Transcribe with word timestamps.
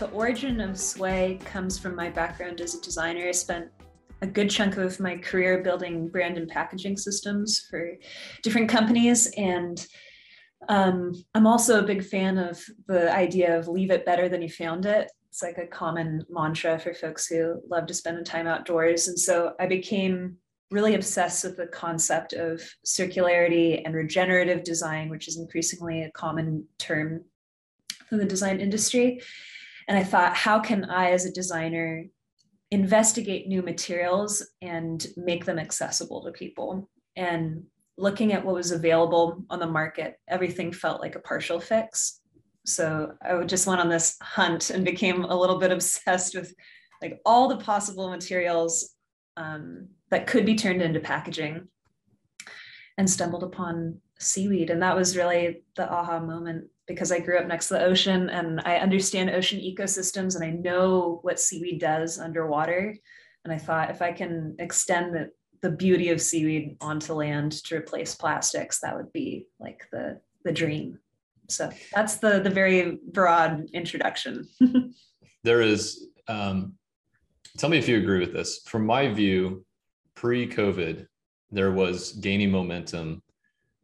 the 0.00 0.10
origin 0.12 0.62
of 0.62 0.80
Sway 0.80 1.38
comes 1.44 1.78
from 1.78 1.94
my 1.94 2.08
background 2.08 2.62
as 2.62 2.74
a 2.74 2.80
designer. 2.80 3.28
I 3.28 3.32
spent 3.32 3.66
a 4.22 4.26
good 4.26 4.48
chunk 4.48 4.78
of 4.78 4.98
my 4.98 5.18
career 5.18 5.62
building 5.62 6.08
brand 6.08 6.38
and 6.38 6.48
packaging 6.48 6.96
systems 6.96 7.66
for 7.68 7.96
different 8.42 8.70
companies. 8.70 9.30
And 9.36 9.86
um, 10.70 11.12
I'm 11.34 11.46
also 11.46 11.78
a 11.78 11.86
big 11.86 12.02
fan 12.02 12.38
of 12.38 12.58
the 12.88 13.14
idea 13.14 13.58
of 13.58 13.68
leave 13.68 13.90
it 13.90 14.06
better 14.06 14.26
than 14.26 14.40
you 14.40 14.48
found 14.48 14.86
it. 14.86 15.10
It's 15.28 15.42
like 15.42 15.58
a 15.58 15.66
common 15.66 16.24
mantra 16.30 16.78
for 16.78 16.94
folks 16.94 17.26
who 17.26 17.60
love 17.68 17.86
to 17.86 17.94
spend 17.94 18.24
time 18.24 18.46
outdoors. 18.46 19.06
And 19.06 19.18
so 19.18 19.52
I 19.60 19.66
became 19.66 20.38
really 20.70 20.94
obsessed 20.94 21.44
with 21.44 21.58
the 21.58 21.66
concept 21.66 22.32
of 22.32 22.62
circularity 22.86 23.82
and 23.84 23.94
regenerative 23.94 24.64
design, 24.64 25.10
which 25.10 25.28
is 25.28 25.36
increasingly 25.36 26.04
a 26.04 26.10
common 26.12 26.66
term 26.78 27.22
in 28.10 28.16
the 28.16 28.24
design 28.24 28.60
industry. 28.60 29.20
And 29.90 29.98
I 29.98 30.04
thought, 30.04 30.36
how 30.36 30.60
can 30.60 30.84
I, 30.84 31.10
as 31.10 31.24
a 31.24 31.32
designer, 31.32 32.04
investigate 32.70 33.48
new 33.48 33.60
materials 33.60 34.40
and 34.62 35.04
make 35.16 35.44
them 35.44 35.58
accessible 35.58 36.22
to 36.22 36.30
people? 36.30 36.88
And 37.16 37.64
looking 37.98 38.32
at 38.32 38.44
what 38.44 38.54
was 38.54 38.70
available 38.70 39.42
on 39.50 39.58
the 39.58 39.66
market, 39.66 40.14
everything 40.28 40.72
felt 40.72 41.00
like 41.00 41.16
a 41.16 41.20
partial 41.20 41.58
fix. 41.58 42.20
So 42.64 43.14
I 43.20 43.42
just 43.42 43.66
went 43.66 43.80
on 43.80 43.88
this 43.88 44.16
hunt 44.22 44.70
and 44.70 44.84
became 44.84 45.24
a 45.24 45.34
little 45.34 45.58
bit 45.58 45.72
obsessed 45.76 46.36
with 46.36 46.54
like 47.02 47.20
all 47.26 47.48
the 47.48 47.56
possible 47.56 48.10
materials 48.10 48.94
um, 49.36 49.88
that 50.12 50.28
could 50.28 50.46
be 50.46 50.54
turned 50.54 50.82
into 50.82 51.00
packaging 51.00 51.66
and 52.96 53.10
stumbled 53.10 53.42
upon 53.42 54.00
seaweed. 54.20 54.70
And 54.70 54.84
that 54.84 54.94
was 54.94 55.16
really 55.16 55.64
the 55.74 55.92
aha 55.92 56.20
moment 56.20 56.68
because 56.90 57.12
I 57.12 57.20
grew 57.20 57.38
up 57.38 57.46
next 57.46 57.68
to 57.68 57.74
the 57.74 57.84
ocean 57.84 58.28
and 58.30 58.60
I 58.64 58.78
understand 58.78 59.30
ocean 59.30 59.60
ecosystems 59.60 60.34
and 60.34 60.44
I 60.44 60.50
know 60.50 61.20
what 61.22 61.38
seaweed 61.38 61.80
does 61.80 62.18
underwater. 62.18 62.96
And 63.44 63.54
I 63.54 63.58
thought 63.58 63.90
if 63.90 64.02
I 64.02 64.10
can 64.10 64.56
extend 64.58 65.14
the, 65.14 65.30
the 65.62 65.70
beauty 65.70 66.10
of 66.10 66.20
seaweed 66.20 66.76
onto 66.80 67.14
land 67.14 67.52
to 67.64 67.76
replace 67.76 68.16
plastics, 68.16 68.80
that 68.80 68.96
would 68.96 69.12
be 69.12 69.46
like 69.60 69.86
the, 69.92 70.20
the 70.44 70.50
dream. 70.50 70.98
So 71.48 71.70
that's 71.94 72.16
the, 72.16 72.40
the 72.40 72.50
very 72.50 72.98
broad 73.12 73.70
introduction. 73.72 74.48
there 75.44 75.62
is, 75.62 76.08
um, 76.26 76.74
tell 77.56 77.70
me 77.70 77.78
if 77.78 77.88
you 77.88 77.98
agree 77.98 78.18
with 78.18 78.32
this. 78.32 78.62
From 78.66 78.84
my 78.84 79.12
view, 79.12 79.64
pre 80.16 80.48
COVID, 80.48 81.06
there 81.52 81.70
was 81.70 82.14
gaining 82.14 82.50
momentum 82.50 83.22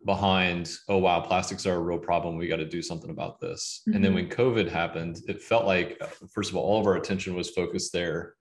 behind 0.06 0.78
oh 0.88 0.96
wow 0.96 1.20
plastics 1.20 1.66
are 1.66 1.74
a 1.74 1.80
real 1.80 1.98
problem 1.98 2.36
we 2.36 2.46
got 2.46 2.56
to 2.56 2.64
do 2.64 2.80
something 2.80 3.10
about 3.10 3.40
this 3.40 3.82
mm-hmm. 3.82 3.96
and 3.96 4.04
then 4.04 4.14
mm-hmm. 4.14 4.28
when 4.28 4.54
covid 4.54 4.70
happened 4.70 5.20
it 5.28 5.42
felt 5.42 5.66
like 5.66 5.98
uh, 6.00 6.06
first 6.32 6.50
of 6.50 6.56
all 6.56 6.64
all 6.64 6.80
of 6.80 6.86
our 6.86 6.96
attention 6.96 7.34
was 7.34 7.50
focused 7.50 7.92
there 7.92 8.34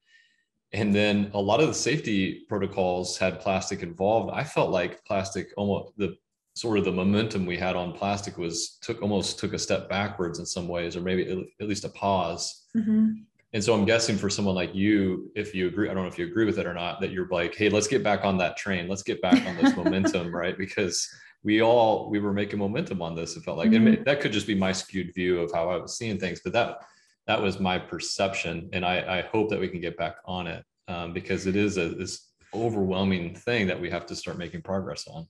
and 0.72 0.94
then 0.94 1.32
a 1.34 1.42
lot 1.42 1.60
of 1.60 1.68
the 1.68 1.74
safety 1.74 2.46
protocols 2.48 3.18
had 3.18 3.40
plastic 3.40 3.82
involved 3.82 4.32
i 4.34 4.44
felt 4.44 4.70
like 4.70 5.04
plastic 5.06 5.50
almost 5.58 5.92
the 5.98 6.16
sort 6.56 6.78
of 6.78 6.86
the 6.86 6.92
momentum 6.92 7.46
we 7.46 7.58
had 7.58 7.76
on 7.76 7.92
plastic 7.92 8.38
was 8.38 8.78
took 8.82 9.02
almost 9.02 9.40
took 9.40 9.54
a 9.54 9.60
step 9.60 9.90
backwards 9.90 10.40
in 10.40 10.46
some 10.46 10.68
ways 10.68 10.96
or 10.96 11.02
maybe 11.02 11.48
at 11.60 11.68
least 11.68 11.84
a 11.84 11.90
pause 11.90 12.68
mm-hmm. 12.78 13.10
and 13.54 13.64
so 13.64 13.74
i'm 13.74 13.86
guessing 13.86 14.18
for 14.18 14.30
someone 14.30 14.56
like 14.56 14.74
you 14.74 15.32
if 15.36 15.56
you 15.56 15.68
agree 15.68 15.90
i 15.90 15.94
don't 15.94 16.04
know 16.04 16.10
if 16.10 16.20
you 16.20 16.28
agree 16.28 16.46
with 16.46 16.60
it 16.60 16.68
or 16.68 16.76
not 16.76 17.02
that 17.02 17.12
you're 17.12 17.28
like 17.30 17.56
hey 17.56 17.70
let's 17.70 17.88
get 17.88 18.04
back 18.04 18.24
on 18.24 18.38
that 18.38 18.56
train 18.56 18.88
let's 18.88 19.04
get 19.04 19.20
back 19.22 19.46
on 19.48 19.58
this 19.58 19.76
momentum 19.84 20.34
right 20.34 20.58
because 20.58 21.10
we 21.46 21.62
all 21.62 22.10
we 22.10 22.20
were 22.20 22.34
making 22.34 22.60
momentum 22.60 23.02
on 23.02 23.16
this. 23.16 23.38
It 23.38 23.44
felt 23.44 23.58
like, 23.58 23.70
mm-hmm. 23.70 23.88
and 23.88 24.06
that 24.06 24.20
could 24.20 24.34
just 24.34 24.48
be 24.48 24.56
my 24.56 24.72
skewed 24.72 25.14
view 25.14 25.40
of 25.40 25.54
how 25.54 25.70
I 25.70 25.78
was 25.78 25.96
seeing 25.96 26.20
things, 26.20 26.42
but 26.44 26.52
that 26.54 26.80
that 27.28 27.42
was 27.42 27.60
my 27.60 27.78
perception, 27.78 28.70
and 28.74 28.84
I, 28.84 29.20
I 29.20 29.22
hope 29.32 29.50
that 29.52 29.60
we 29.60 29.70
can 29.70 29.80
get 29.80 29.96
back 29.96 30.18
on 30.26 30.48
it 30.48 30.64
um, 30.88 31.14
because 31.14 31.46
it 31.46 31.56
is 31.56 31.78
a 31.78 31.90
this 31.90 32.32
overwhelming 32.54 33.36
thing 33.36 33.68
that 33.68 33.80
we 33.80 33.90
have 33.90 34.06
to 34.08 34.16
start 34.16 34.38
making 34.38 34.64
progress 34.64 35.06
on. 35.08 35.28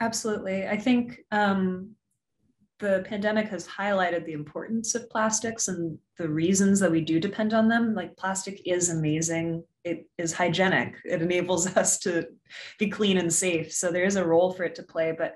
Absolutely, 0.00 0.66
I 0.66 0.78
think 0.78 1.20
um, 1.30 1.94
the 2.78 3.04
pandemic 3.08 3.48
has 3.48 3.66
highlighted 3.66 4.24
the 4.24 4.32
importance 4.32 4.94
of 4.94 5.10
plastics 5.10 5.68
and 5.68 5.98
the 6.16 6.28
reasons 6.28 6.78
that 6.80 6.90
we 6.90 7.00
do 7.00 7.18
depend 7.18 7.52
on 7.52 7.68
them. 7.68 7.94
Like 7.94 8.16
plastic 8.16 8.62
is 8.64 8.90
amazing. 8.90 9.64
It 9.84 10.06
is 10.16 10.32
hygienic. 10.32 10.94
It 11.04 11.22
enables 11.22 11.66
us 11.76 11.98
to 12.00 12.26
be 12.78 12.88
clean 12.88 13.18
and 13.18 13.32
safe. 13.32 13.72
So 13.72 13.90
there 13.90 14.04
is 14.04 14.16
a 14.16 14.24
role 14.24 14.52
for 14.52 14.64
it 14.64 14.76
to 14.76 14.82
play. 14.82 15.14
But 15.16 15.34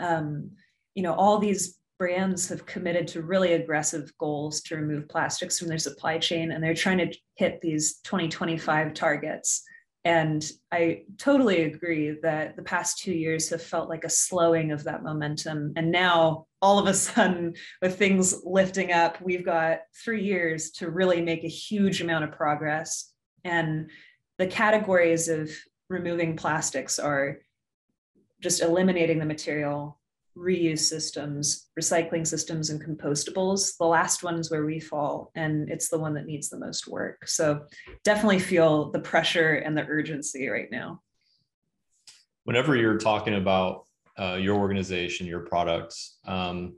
um, 0.00 0.50
you 0.94 1.02
know, 1.02 1.14
all 1.14 1.38
these 1.38 1.78
brands 1.98 2.48
have 2.48 2.66
committed 2.66 3.06
to 3.06 3.22
really 3.22 3.52
aggressive 3.52 4.12
goals 4.18 4.60
to 4.62 4.76
remove 4.76 5.08
plastics 5.08 5.58
from 5.58 5.68
their 5.68 5.78
supply 5.78 6.18
chain, 6.18 6.50
and 6.50 6.62
they're 6.62 6.74
trying 6.74 6.98
to 6.98 7.16
hit 7.36 7.60
these 7.60 7.98
2025 8.04 8.92
targets. 8.92 9.62
And 10.04 10.44
I 10.72 11.02
totally 11.16 11.62
agree 11.62 12.18
that 12.22 12.56
the 12.56 12.62
past 12.62 12.98
two 12.98 13.12
years 13.12 13.48
have 13.50 13.62
felt 13.62 13.88
like 13.88 14.02
a 14.04 14.10
slowing 14.10 14.72
of 14.72 14.82
that 14.84 15.04
momentum. 15.04 15.72
And 15.76 15.92
now, 15.92 16.46
all 16.60 16.78
of 16.78 16.86
a 16.86 16.94
sudden, 16.94 17.54
with 17.80 17.98
things 17.98 18.42
lifting 18.44 18.92
up, 18.92 19.20
we've 19.22 19.44
got 19.44 19.80
three 20.04 20.24
years 20.24 20.72
to 20.72 20.90
really 20.90 21.22
make 21.22 21.44
a 21.44 21.48
huge 21.48 22.00
amount 22.00 22.24
of 22.24 22.32
progress. 22.32 23.12
And 23.44 23.90
the 24.38 24.46
categories 24.48 25.28
of 25.28 25.50
removing 25.88 26.36
plastics 26.36 26.98
are 26.98 27.38
just 28.40 28.60
eliminating 28.60 29.20
the 29.20 29.24
material, 29.24 30.00
reuse 30.36 30.80
systems, 30.80 31.68
recycling 31.78 32.26
systems, 32.26 32.70
and 32.70 32.82
compostables. 32.82 33.76
The 33.78 33.86
last 33.86 34.22
one 34.22 34.36
is 34.36 34.50
where 34.50 34.64
we 34.64 34.80
fall, 34.80 35.30
and 35.34 35.70
it's 35.70 35.88
the 35.88 35.98
one 35.98 36.14
that 36.14 36.26
needs 36.26 36.48
the 36.48 36.58
most 36.58 36.88
work. 36.88 37.28
So 37.28 37.66
definitely 38.04 38.38
feel 38.38 38.90
the 38.90 39.00
pressure 39.00 39.54
and 39.54 39.76
the 39.76 39.84
urgency 39.86 40.48
right 40.48 40.70
now. 40.70 41.00
Whenever 42.44 42.76
you're 42.76 42.98
talking 42.98 43.34
about 43.34 43.86
uh, 44.18 44.38
your 44.40 44.56
organization, 44.56 45.26
your 45.26 45.40
products, 45.40 46.18
um, 46.26 46.76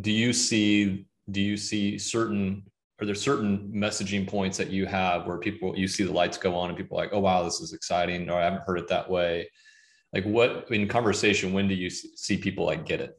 do 0.00 0.12
you 0.12 0.32
see 0.32 1.06
do 1.30 1.40
you 1.40 1.56
see 1.56 1.98
certain 1.98 2.62
are 3.00 3.06
there 3.06 3.14
certain 3.14 3.72
messaging 3.74 4.26
points 4.26 4.56
that 4.56 4.70
you 4.70 4.86
have 4.86 5.26
where 5.26 5.38
people 5.38 5.76
you 5.76 5.88
see 5.88 6.04
the 6.04 6.12
lights 6.12 6.38
go 6.38 6.54
on 6.54 6.68
and 6.68 6.78
people 6.78 6.96
are 6.96 7.02
like, 7.02 7.12
oh 7.12 7.18
wow, 7.18 7.42
this 7.42 7.60
is 7.60 7.72
exciting, 7.72 8.30
or 8.30 8.40
I 8.40 8.44
haven't 8.44 8.62
heard 8.62 8.78
it 8.78 8.88
that 8.88 9.10
way 9.10 9.48
like 10.14 10.24
what 10.24 10.70
in 10.70 10.86
conversation 10.86 11.52
when 11.52 11.66
do 11.66 11.74
you 11.74 11.90
see 11.90 12.36
people 12.36 12.64
like 12.66 12.86
get 12.86 13.00
it? 13.00 13.18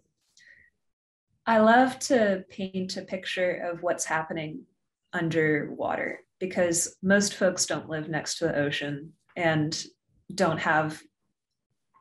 I 1.46 1.60
love 1.60 2.00
to 2.00 2.44
paint 2.50 2.98
a 2.98 3.02
picture 3.02 3.70
of 3.72 3.84
what's 3.84 4.06
happening 4.06 4.62
underwater 5.14 6.22
because 6.40 6.96
most 7.04 7.36
folks 7.36 7.66
don't 7.66 7.90
live 7.90 8.10
next 8.10 8.40
to 8.40 8.46
the 8.46 8.58
ocean 8.58 9.14
and 9.36 9.86
don't 10.34 10.58
have 10.58 11.02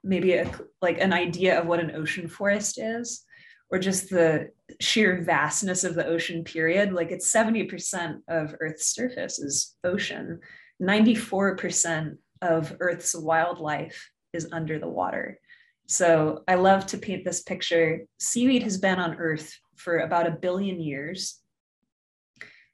maybe 0.03 0.35
a, 0.35 0.51
like 0.81 0.99
an 0.99 1.13
idea 1.13 1.61
of 1.61 1.67
what 1.67 1.81
an 1.81 1.95
ocean 1.95 2.29
forest 2.29 2.79
is 2.81 3.25
or 3.71 3.79
just 3.79 4.09
the 4.09 4.49
sheer 4.81 5.23
vastness 5.23 5.83
of 5.85 5.95
the 5.95 6.07
ocean 6.07 6.45
period. 6.45 6.93
Like 6.93 7.11
it's 7.11 7.33
70% 7.33 8.21
of 8.29 8.55
earth's 8.61 8.95
surface 8.95 9.39
is 9.39 9.77
ocean. 9.83 10.41
94% 10.81 12.17
of 12.41 12.77
earth's 12.81 13.15
wildlife 13.15 14.11
is 14.35 14.49
under 14.53 14.79
the 14.79 14.89
water. 14.89 15.39
So 15.87 16.43
I 16.49 16.55
love 16.55 16.87
to 16.87 16.99
paint 16.99 17.25
this 17.25 17.43
picture. 17.43 18.07
Seaweed 18.19 18.63
has 18.63 18.79
been 18.79 18.99
on 18.99 19.17
Earth 19.17 19.53
for 19.77 19.99
about 19.99 20.27
a 20.27 20.33
billion 20.33 20.81
years. 20.81 21.41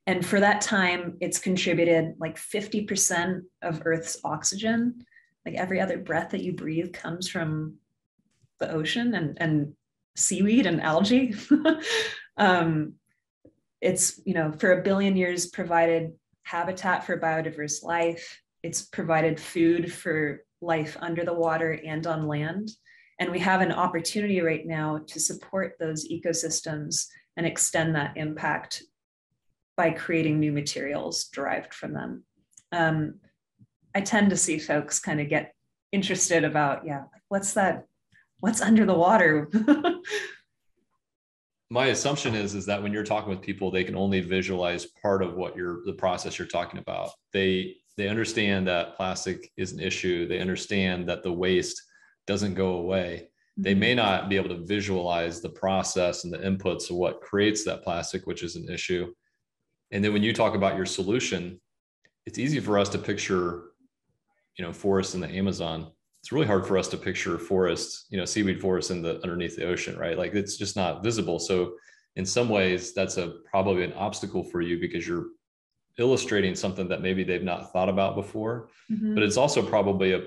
And 0.07 0.25
for 0.25 0.41
that 0.41 0.61
time, 0.61 1.17
it's 1.21 1.39
contributed 1.39 2.15
like 2.19 2.37
50% 2.37 3.43
of 3.63 3.83
Earth's 3.85 4.19
oxygen. 4.25 5.05
Like 5.45 5.55
every 5.55 5.81
other 5.81 5.99
breath 5.99 6.31
that 6.31 6.43
you 6.43 6.53
breathe 6.53 6.93
comes 6.93 7.29
from 7.29 7.77
the 8.59 8.71
ocean 8.71 9.15
and, 9.15 9.37
and 9.41 9.75
seaweed 10.17 10.67
and 10.67 10.81
algae. 10.81 11.35
um, 12.37 12.95
it's, 13.81 14.21
you 14.25 14.35
know, 14.35 14.53
for 14.53 14.73
a 14.73 14.83
billion 14.83 15.17
years 15.17 15.47
provided 15.47 16.13
habitat 16.43 17.05
for 17.05 17.19
biodiverse 17.19 17.83
life. 17.83 18.41
It's 18.63 18.83
provided 18.83 19.41
food 19.41 19.93
for 19.93 20.45
life 20.61 20.97
under 21.01 21.25
the 21.25 21.35
water 21.35 21.81
and 21.85 22.07
on 22.07 22.27
land. 22.27 22.71
And 23.19 23.31
we 23.31 23.39
have 23.41 23.61
an 23.61 23.73
opportunity 23.73 24.41
right 24.41 24.67
now 24.67 25.01
to 25.07 25.21
support 25.21 25.77
those 25.79 26.09
ecosystems 26.09 27.07
and 27.37 27.47
extend 27.47 27.95
that 27.95 28.17
impact 28.17 28.83
by 29.77 29.91
creating 29.91 30.39
new 30.39 30.53
materials 30.53 31.25
derived 31.25 31.75
from 31.75 31.93
them. 31.93 32.25
Um, 32.73 33.15
I 33.95 34.01
tend 34.01 34.31
to 34.31 34.37
see 34.37 34.59
folks 34.59 35.01
kind 35.01 35.21
of 35.21 35.29
get 35.29 35.55
interested 35.93 36.45
about, 36.45 36.87
yeah, 36.87 37.05
what's 37.29 37.55
that? 37.55 37.87
What's 38.41 38.63
under 38.63 38.87
the 38.87 38.95
water? 38.95 39.51
my 41.71 41.87
assumption 41.87 42.35
is 42.35 42.55
is 42.55 42.67
that 42.67 42.83
when 42.83 42.93
you're 42.93 43.05
talking 43.05 43.31
with 43.31 43.41
people 43.41 43.71
they 43.71 43.85
can 43.85 43.95
only 43.95 44.21
visualize 44.21 44.87
part 44.87 45.23
of 45.23 45.35
what 45.35 45.57
you're 45.57 45.83
the 45.87 45.93
process 45.93 46.39
you're 46.39 46.49
talking 46.49 46.81
about 46.81 47.11
they 47.33 47.77
they 47.97 48.09
understand 48.09 48.67
that 48.67 48.97
plastic 48.97 49.51
is 49.57 49.73
an 49.73 49.81
issue 49.81 50.27
they 50.27 50.41
understand 50.41 51.09
that 51.09 51.23
the 51.23 51.33
waste 51.33 51.83
doesn't 52.27 52.55
go 52.55 52.75
away 52.77 53.29
they 53.57 53.75
may 53.75 53.91
mm-hmm. 53.95 54.07
not 54.07 54.29
be 54.29 54.37
able 54.37 54.49
to 54.49 54.65
visualize 54.65 55.41
the 55.41 55.49
process 55.49 56.25
and 56.25 56.33
the 56.33 56.39
inputs 56.39 56.91
of 56.91 56.97
what 56.97 57.21
creates 57.21 57.65
that 57.65 57.83
plastic 57.83 58.27
which 58.27 58.43
is 58.43 58.57
an 58.57 58.69
issue 58.71 59.13
And 59.91 60.05
then 60.05 60.13
when 60.13 60.23
you 60.23 60.33
talk 60.33 60.55
about 60.55 60.77
your 60.77 60.87
solution, 60.87 61.61
it's 62.27 62.39
easy 62.39 62.61
for 62.61 62.79
us 62.79 62.89
to 62.91 62.99
picture, 62.99 63.73
you 64.57 64.65
know, 64.65 64.73
forests 64.73 65.15
in 65.15 65.21
the 65.21 65.29
Amazon. 65.29 65.91
It's 66.23 66.33
really 66.33 66.47
hard 66.47 66.67
for 66.67 66.79
us 66.79 66.89
to 66.89 66.97
picture 66.97 67.39
forests, 67.39 68.07
you 68.11 68.19
know, 68.19 68.25
seaweed 68.25 68.61
forests 68.61 68.91
in 68.91 69.03
the 69.03 69.21
underneath 69.23 69.57
the 69.57 69.67
ocean, 69.67 69.99
right? 69.99 70.19
Like 70.19 70.35
it's 70.35 70.57
just 70.57 70.77
not 70.77 71.03
visible. 71.03 71.39
So 71.39 71.75
in 72.17 72.27
some 72.27 72.49
ways, 72.49 72.93
that's 72.93 73.17
a 73.17 73.35
probably 73.51 73.85
an 73.85 73.95
obstacle 73.95 74.45
for 74.45 74.61
you 74.61 74.79
because 74.79 75.07
you're 75.09 75.29
illustrating 75.99 76.55
something 76.55 76.89
that 76.89 77.03
maybe 77.03 77.25
they've 77.25 77.43
not 77.43 77.73
thought 77.73 77.89
about 77.89 78.15
before. 78.15 78.69
Mm-hmm. 78.91 79.15
But 79.15 79.23
it's 79.23 79.37
also 79.37 79.63
probably 79.63 80.13
a, 80.13 80.23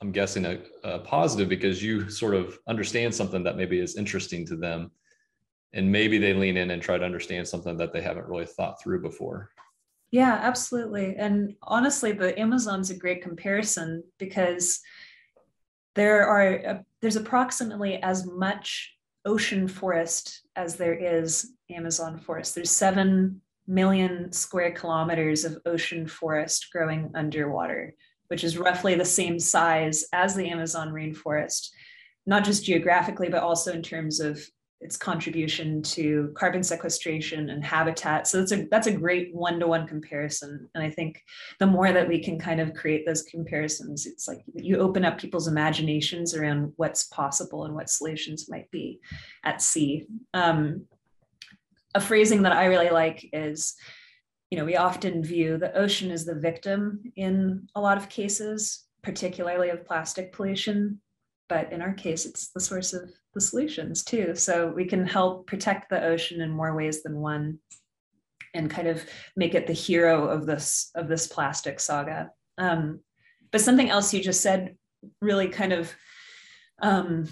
I'm 0.00 0.12
guessing 0.12 0.44
a, 0.44 0.58
a 0.82 0.98
positive 1.00 1.48
because 1.48 1.82
you 1.82 2.10
sort 2.10 2.34
of 2.34 2.58
understand 2.68 3.14
something 3.14 3.42
that 3.44 3.56
maybe 3.56 3.78
is 3.78 3.96
interesting 3.96 4.46
to 4.46 4.56
them 4.56 4.90
and 5.74 5.90
maybe 5.90 6.18
they 6.18 6.32
lean 6.32 6.56
in 6.56 6.70
and 6.70 6.80
try 6.80 6.96
to 6.96 7.04
understand 7.04 7.46
something 7.46 7.76
that 7.76 7.92
they 7.92 8.00
haven't 8.00 8.28
really 8.28 8.46
thought 8.46 8.80
through 8.80 9.02
before 9.02 9.50
yeah 10.10 10.38
absolutely 10.40 11.16
and 11.16 11.54
honestly 11.62 12.12
the 12.12 12.38
amazon's 12.38 12.90
a 12.90 12.96
great 12.96 13.22
comparison 13.22 14.02
because 14.18 14.80
there 15.94 16.26
are 16.26 16.66
uh, 16.66 16.78
there's 17.02 17.16
approximately 17.16 17.96
as 18.02 18.24
much 18.24 18.94
ocean 19.26 19.68
forest 19.68 20.42
as 20.56 20.76
there 20.76 20.94
is 20.94 21.52
amazon 21.70 22.18
forest 22.18 22.54
there's 22.54 22.70
7 22.70 23.40
million 23.66 24.32
square 24.32 24.72
kilometers 24.72 25.44
of 25.44 25.58
ocean 25.66 26.06
forest 26.06 26.68
growing 26.72 27.10
underwater 27.14 27.94
which 28.28 28.44
is 28.44 28.58
roughly 28.58 28.94
the 28.94 29.04
same 29.04 29.38
size 29.38 30.04
as 30.12 30.34
the 30.34 30.48
amazon 30.48 30.90
rainforest 30.90 31.70
not 32.26 32.44
just 32.44 32.64
geographically 32.64 33.28
but 33.28 33.42
also 33.42 33.72
in 33.72 33.82
terms 33.82 34.20
of 34.20 34.38
its 34.84 34.98
contribution 34.98 35.82
to 35.82 36.30
carbon 36.36 36.62
sequestration 36.62 37.48
and 37.48 37.64
habitat. 37.64 38.26
So 38.26 38.38
that's 38.38 38.52
a 38.52 38.66
that's 38.70 38.86
a 38.86 38.92
great 38.92 39.34
one-to-one 39.34 39.86
comparison. 39.86 40.68
And 40.74 40.84
I 40.84 40.90
think 40.90 41.22
the 41.58 41.66
more 41.66 41.90
that 41.90 42.06
we 42.06 42.22
can 42.22 42.38
kind 42.38 42.60
of 42.60 42.74
create 42.74 43.06
those 43.06 43.22
comparisons, 43.22 44.04
it's 44.04 44.28
like 44.28 44.44
you 44.54 44.76
open 44.76 45.04
up 45.04 45.18
people's 45.18 45.48
imaginations 45.48 46.34
around 46.34 46.74
what's 46.76 47.04
possible 47.04 47.64
and 47.64 47.74
what 47.74 47.88
solutions 47.88 48.50
might 48.50 48.70
be 48.70 49.00
at 49.42 49.62
sea. 49.62 50.06
Um, 50.34 50.84
a 51.94 52.00
phrasing 52.00 52.42
that 52.42 52.52
I 52.52 52.66
really 52.66 52.90
like 52.90 53.28
is, 53.32 53.74
you 54.50 54.58
know, 54.58 54.64
we 54.64 54.76
often 54.76 55.22
view 55.22 55.58
the 55.58 55.76
ocean 55.76 56.10
as 56.10 56.24
the 56.24 56.34
victim 56.34 57.02
in 57.16 57.68
a 57.74 57.80
lot 57.80 57.96
of 57.96 58.08
cases, 58.08 58.84
particularly 59.02 59.70
of 59.70 59.86
plastic 59.86 60.32
pollution. 60.32 61.00
But 61.48 61.72
in 61.72 61.82
our 61.82 61.92
case, 61.92 62.26
it's 62.26 62.48
the 62.48 62.60
source 62.60 62.92
of 62.94 63.10
the 63.34 63.40
solutions 63.40 64.02
too. 64.02 64.34
So 64.34 64.68
we 64.68 64.86
can 64.86 65.06
help 65.06 65.46
protect 65.46 65.90
the 65.90 66.04
ocean 66.04 66.40
in 66.40 66.50
more 66.50 66.74
ways 66.74 67.02
than 67.02 67.20
one 67.20 67.58
and 68.54 68.70
kind 68.70 68.88
of 68.88 69.04
make 69.36 69.54
it 69.54 69.66
the 69.66 69.72
hero 69.72 70.28
of 70.28 70.46
this 70.46 70.90
of 70.94 71.08
this 71.08 71.26
plastic 71.26 71.80
saga. 71.80 72.30
Um, 72.56 73.00
but 73.50 73.60
something 73.60 73.90
else 73.90 74.14
you 74.14 74.22
just 74.22 74.40
said 74.40 74.76
really 75.20 75.48
kind 75.48 75.72
of 75.72 75.92
um, 76.80 77.28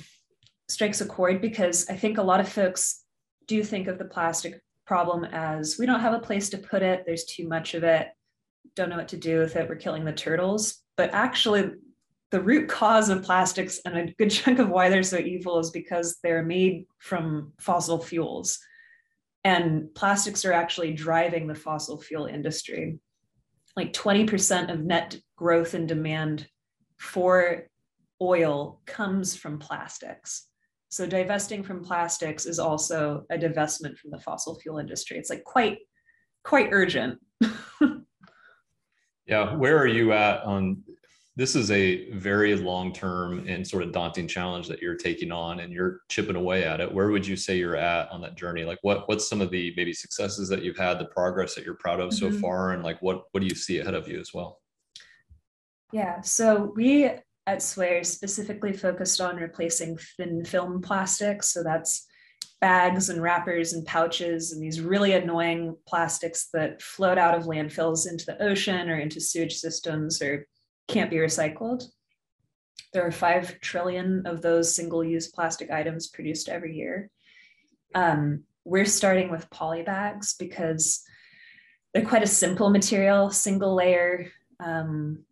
strikes 0.69 1.01
a 1.01 1.07
chord 1.07 1.41
because 1.41 1.89
I 1.89 1.97
think 1.97 2.19
a 2.19 2.23
lot 2.23 2.41
of 2.41 2.49
folks 2.49 3.02
do 3.47 3.57
you 3.57 3.65
think 3.65 3.89
of 3.89 3.99
the 3.99 4.05
plastic 4.05 4.61
problem 4.87 5.25
as 5.25 5.77
we 5.79 5.87
don't 5.87 6.01
have 6.01 6.15
a 6.15 6.19
place 6.19 6.51
to 6.51 6.59
put 6.59 6.83
it, 6.83 7.05
there's 7.07 7.25
too 7.25 7.49
much 7.49 7.75
of 7.75 7.85
it, 7.85 8.09
don't 8.75 8.89
know 8.89 8.97
what 8.97 9.09
to 9.09 9.17
do 9.17 9.39
with 9.39 9.57
it, 9.57 9.69
we're 9.69 9.77
killing 9.77 10.05
the 10.05 10.13
turtles. 10.13 10.79
But 10.97 11.15
actually, 11.15 11.71
the 12.31 12.41
root 12.41 12.69
cause 12.69 13.09
of 13.09 13.23
plastics 13.23 13.81
and 13.85 13.97
a 13.97 14.13
good 14.19 14.31
chunk 14.31 14.59
of 14.59 14.69
why 14.69 14.89
they're 14.89 15.03
so 15.03 15.19
evil 15.19 15.59
is 15.59 15.71
because 15.71 16.19
they're 16.23 16.45
made 16.45 16.87
from 16.99 17.53
fossil 17.61 17.99
fuels. 17.99 18.59
And 19.45 19.93
plastics 19.95 20.45
are 20.45 20.53
actually 20.53 20.93
driving 20.93 21.47
the 21.47 21.55
fossil 21.55 22.01
fuel 22.01 22.27
industry. 22.27 22.99
Like 23.77 23.93
20% 23.93 24.73
of 24.73 24.81
net 24.81 25.17
growth 25.37 25.75
in 25.75 25.87
demand 25.87 26.47
for 26.99 27.67
oil 28.21 28.81
comes 28.87 29.35
from 29.35 29.59
plastics. 29.59 30.47
So 30.93 31.07
divesting 31.07 31.63
from 31.63 31.83
plastics 31.83 32.45
is 32.45 32.59
also 32.59 33.25
a 33.31 33.39
divestment 33.39 33.97
from 33.97 34.11
the 34.11 34.19
fossil 34.19 34.61
fuel 34.61 34.77
industry. 34.77 35.17
It's 35.17 35.31
like 35.31 35.43
quite, 35.43 35.79
quite 36.45 36.69
urgent. 36.71 37.19
yeah. 39.27 39.55
Where 39.55 39.79
are 39.79 39.87
you 39.87 40.13
at 40.13 40.43
on 40.43 40.83
this 41.35 41.57
is 41.57 41.71
a 41.71 42.11
very 42.11 42.55
long 42.57 42.93
term 42.93 43.49
and 43.49 43.67
sort 43.67 43.85
of 43.85 43.93
daunting 43.93 44.29
challenge 44.29 44.69
that 44.69 44.83
you're 44.83 44.95
taking 44.95 45.33
on 45.33 45.61
and 45.61 45.73
you're 45.73 46.01
chipping 46.11 46.37
away 46.37 46.65
at 46.65 46.79
it 46.79 46.93
where 46.93 47.09
would 47.09 47.27
you 47.27 47.37
say 47.37 47.57
you're 47.57 47.75
at 47.75 48.11
on 48.11 48.21
that 48.21 48.37
journey 48.37 48.65
like 48.65 48.79
what 48.83 49.09
what's 49.09 49.27
some 49.27 49.41
of 49.41 49.51
the 49.51 49.73
maybe 49.75 49.95
successes 49.95 50.47
that 50.47 50.63
you've 50.63 50.77
had 50.77 50.99
the 50.99 51.07
progress 51.07 51.55
that 51.55 51.65
you're 51.65 51.77
proud 51.77 52.01
of 52.01 52.11
mm-hmm. 52.11 52.35
so 52.35 52.39
far 52.39 52.73
and 52.73 52.83
like 52.83 53.01
what 53.01 53.23
what 53.31 53.41
do 53.41 53.47
you 53.47 53.55
see 53.55 53.79
ahead 53.79 53.95
of 53.95 54.07
you 54.07 54.21
as 54.21 54.35
well 54.35 54.61
yeah 55.91 56.21
so 56.21 56.71
we 56.77 57.11
at 57.47 57.63
Sway 57.63 58.03
specifically 58.03 58.73
focused 58.73 59.21
on 59.21 59.37
replacing 59.37 59.99
thin 60.17 60.45
film 60.45 60.81
plastics 60.81 61.49
so 61.49 61.63
that's 61.63 62.07
bags 62.63 63.11
and 63.11 63.21
wrappers 63.21 63.73
and 63.73 63.85
pouches 63.85 64.53
and 64.53 64.63
these 64.63 64.81
really 64.81 65.15
annoying 65.15 65.77
plastics 65.87 66.49
that 66.53 66.81
float 66.81 67.19
out 67.19 67.35
of 67.35 67.43
landfills 67.43 68.09
into 68.09 68.25
the 68.25 68.41
ocean 68.41 68.89
or 68.89 69.01
into 69.01 69.21
sewage 69.21 69.57
systems 69.57 70.23
or 70.23 70.47
can't 70.87 71.11
be 71.11 71.17
recycled. 71.17 71.83
There 72.93 73.05
are 73.05 73.11
5 73.11 73.61
trillion 73.61 74.27
of 74.27 74.43
those 74.43 74.77
single 74.77 75.03
use 75.03 75.27
plastic 75.27 75.73
items 75.73 76.07
produced 76.07 76.49
every 76.49 76.77
year. 76.77 77.11
Um, 77.97 78.45
we're 78.65 78.85
starting 78.85 79.29
with 79.29 79.51
poly 79.51 79.83
bags 79.83 80.37
because 80.39 81.03
they're 81.93 82.05
quite 82.07 82.23
a 82.23 82.29
simple 82.29 82.71
material, 82.71 83.31
single 83.31 83.75
layer, 83.75 84.31
um, 84.61 85.25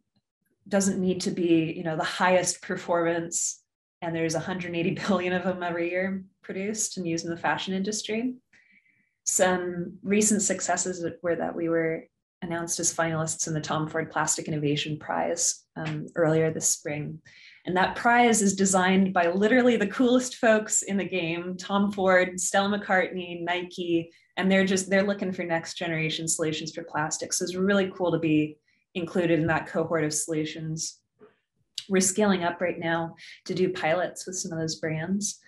doesn't 0.71 1.01
need 1.01 1.21
to 1.21 1.31
be 1.31 1.73
you 1.77 1.85
know 1.85 1.97
the 1.97 2.05
highest 2.05 2.63
performance 2.63 3.63
and 4.03 4.17
there's 4.17 4.35
180 4.35 4.91
billion 5.09 5.33
of 5.33 5.45
them 5.45 5.63
every 5.63 5.91
year 5.91 6.25
produced 6.43 6.97
and 6.97 7.07
used 7.07 7.25
in 7.25 7.31
the 7.31 7.37
fashion 7.37 7.75
industry 7.75 8.35
some 9.25 9.99
recent 10.03 10.43
successes 10.43 11.05
were 11.23 11.37
that 11.37 11.55
we 11.55 11.69
were 11.69 12.05
announced 12.43 12.81
as 12.81 12.95
finalists 12.95 13.47
in 13.47 13.55
the 13.55 13.61
Tom 13.61 13.87
Ford 13.87 14.11
Plastic 14.11 14.49
Innovation 14.49 14.99
Prize 14.99 15.65
um, 15.77 16.07
earlier 16.17 16.51
this 16.51 16.69
spring. 16.69 17.21
And 17.67 17.77
that 17.77 17.97
prize 17.97 18.41
is 18.41 18.57
designed 18.57 19.13
by 19.13 19.31
literally 19.31 19.77
the 19.77 19.87
coolest 19.87 20.37
folks 20.37 20.83
in 20.83 20.97
the 20.97 21.05
game 21.05 21.57
Tom 21.59 21.93
Ford, 21.93 22.41
Stella 22.41 22.79
McCartney, 22.79 23.43
Nike, 23.43 24.11
and 24.37 24.51
they're 24.51 24.65
just 24.65 24.89
they're 24.89 25.07
looking 25.07 25.33
for 25.33 25.45
next 25.45 25.75
generation 25.75 26.27
solutions 26.27 26.73
for 26.73 26.83
plastics. 26.85 27.39
So 27.39 27.45
it's 27.45 27.55
really 27.55 27.93
cool 27.95 28.11
to 28.13 28.19
be 28.19 28.57
included 28.95 29.39
in 29.39 29.47
that 29.47 29.67
cohort 29.67 30.05
of 30.05 30.13
solutions. 30.13 30.99
We're 31.89 32.01
scaling 32.01 32.45
up 32.45 32.61
right 32.61 32.79
now 32.79 33.17
to 33.47 33.55
do 33.55 33.73
pilots 33.73 34.27
with 34.27 34.37
some 34.37 34.53
of 34.53 34.59
those 34.59 34.77
brands. 34.77 35.39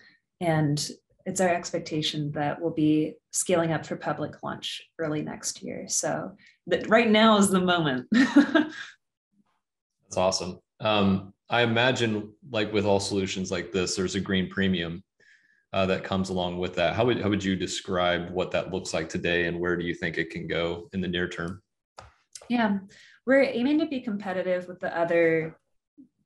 And 0.41 0.91
it's 1.25 1.41
our 1.41 1.49
expectation 1.49 2.33
that 2.33 2.61
we'll 2.61 2.73
be 2.73 3.15
scaling 3.31 3.73
up 3.73 3.87
for 3.87 3.97
public 3.97 4.43
launch 4.43 4.83
early 4.99 5.23
next 5.23 5.63
year. 5.63 5.85
So 5.89 6.33
that 6.67 6.89
right 6.89 7.09
now 7.09 7.39
is 7.39 7.49
the 7.49 7.61
moment. 7.61 8.09
That's 8.13 8.77
awesome. 10.17 10.59
Um, 10.81 11.33
I 11.49 11.63
imagine, 11.63 12.33
like 12.51 12.73
with 12.73 12.85
all 12.85 12.99
solutions 12.99 13.51
like 13.51 13.73
this, 13.73 13.95
there's 13.95 14.15
a 14.15 14.21
green 14.21 14.49
premium 14.49 15.03
uh, 15.73 15.87
that 15.87 16.05
comes 16.05 16.29
along 16.29 16.59
with 16.59 16.75
that. 16.75 16.95
How 16.95 17.05
would 17.05 17.21
how 17.21 17.29
would 17.29 17.45
you 17.45 17.57
describe 17.57 18.31
what 18.31 18.51
that 18.51 18.73
looks 18.73 18.93
like 18.93 19.09
today, 19.09 19.47
and 19.47 19.59
where 19.61 19.77
do 19.77 19.85
you 19.85 19.95
think 19.95 20.19
it 20.19 20.31
can 20.31 20.47
go 20.47 20.89
in 20.93 21.01
the 21.01 21.09
near 21.09 21.29
term? 21.29 21.63
Yeah, 22.49 22.79
we're 23.27 23.43
aiming 23.43 23.79
to 23.79 23.87
be 23.87 24.01
competitive 24.01 24.69
with 24.69 24.81
the 24.81 24.97
other 24.97 25.57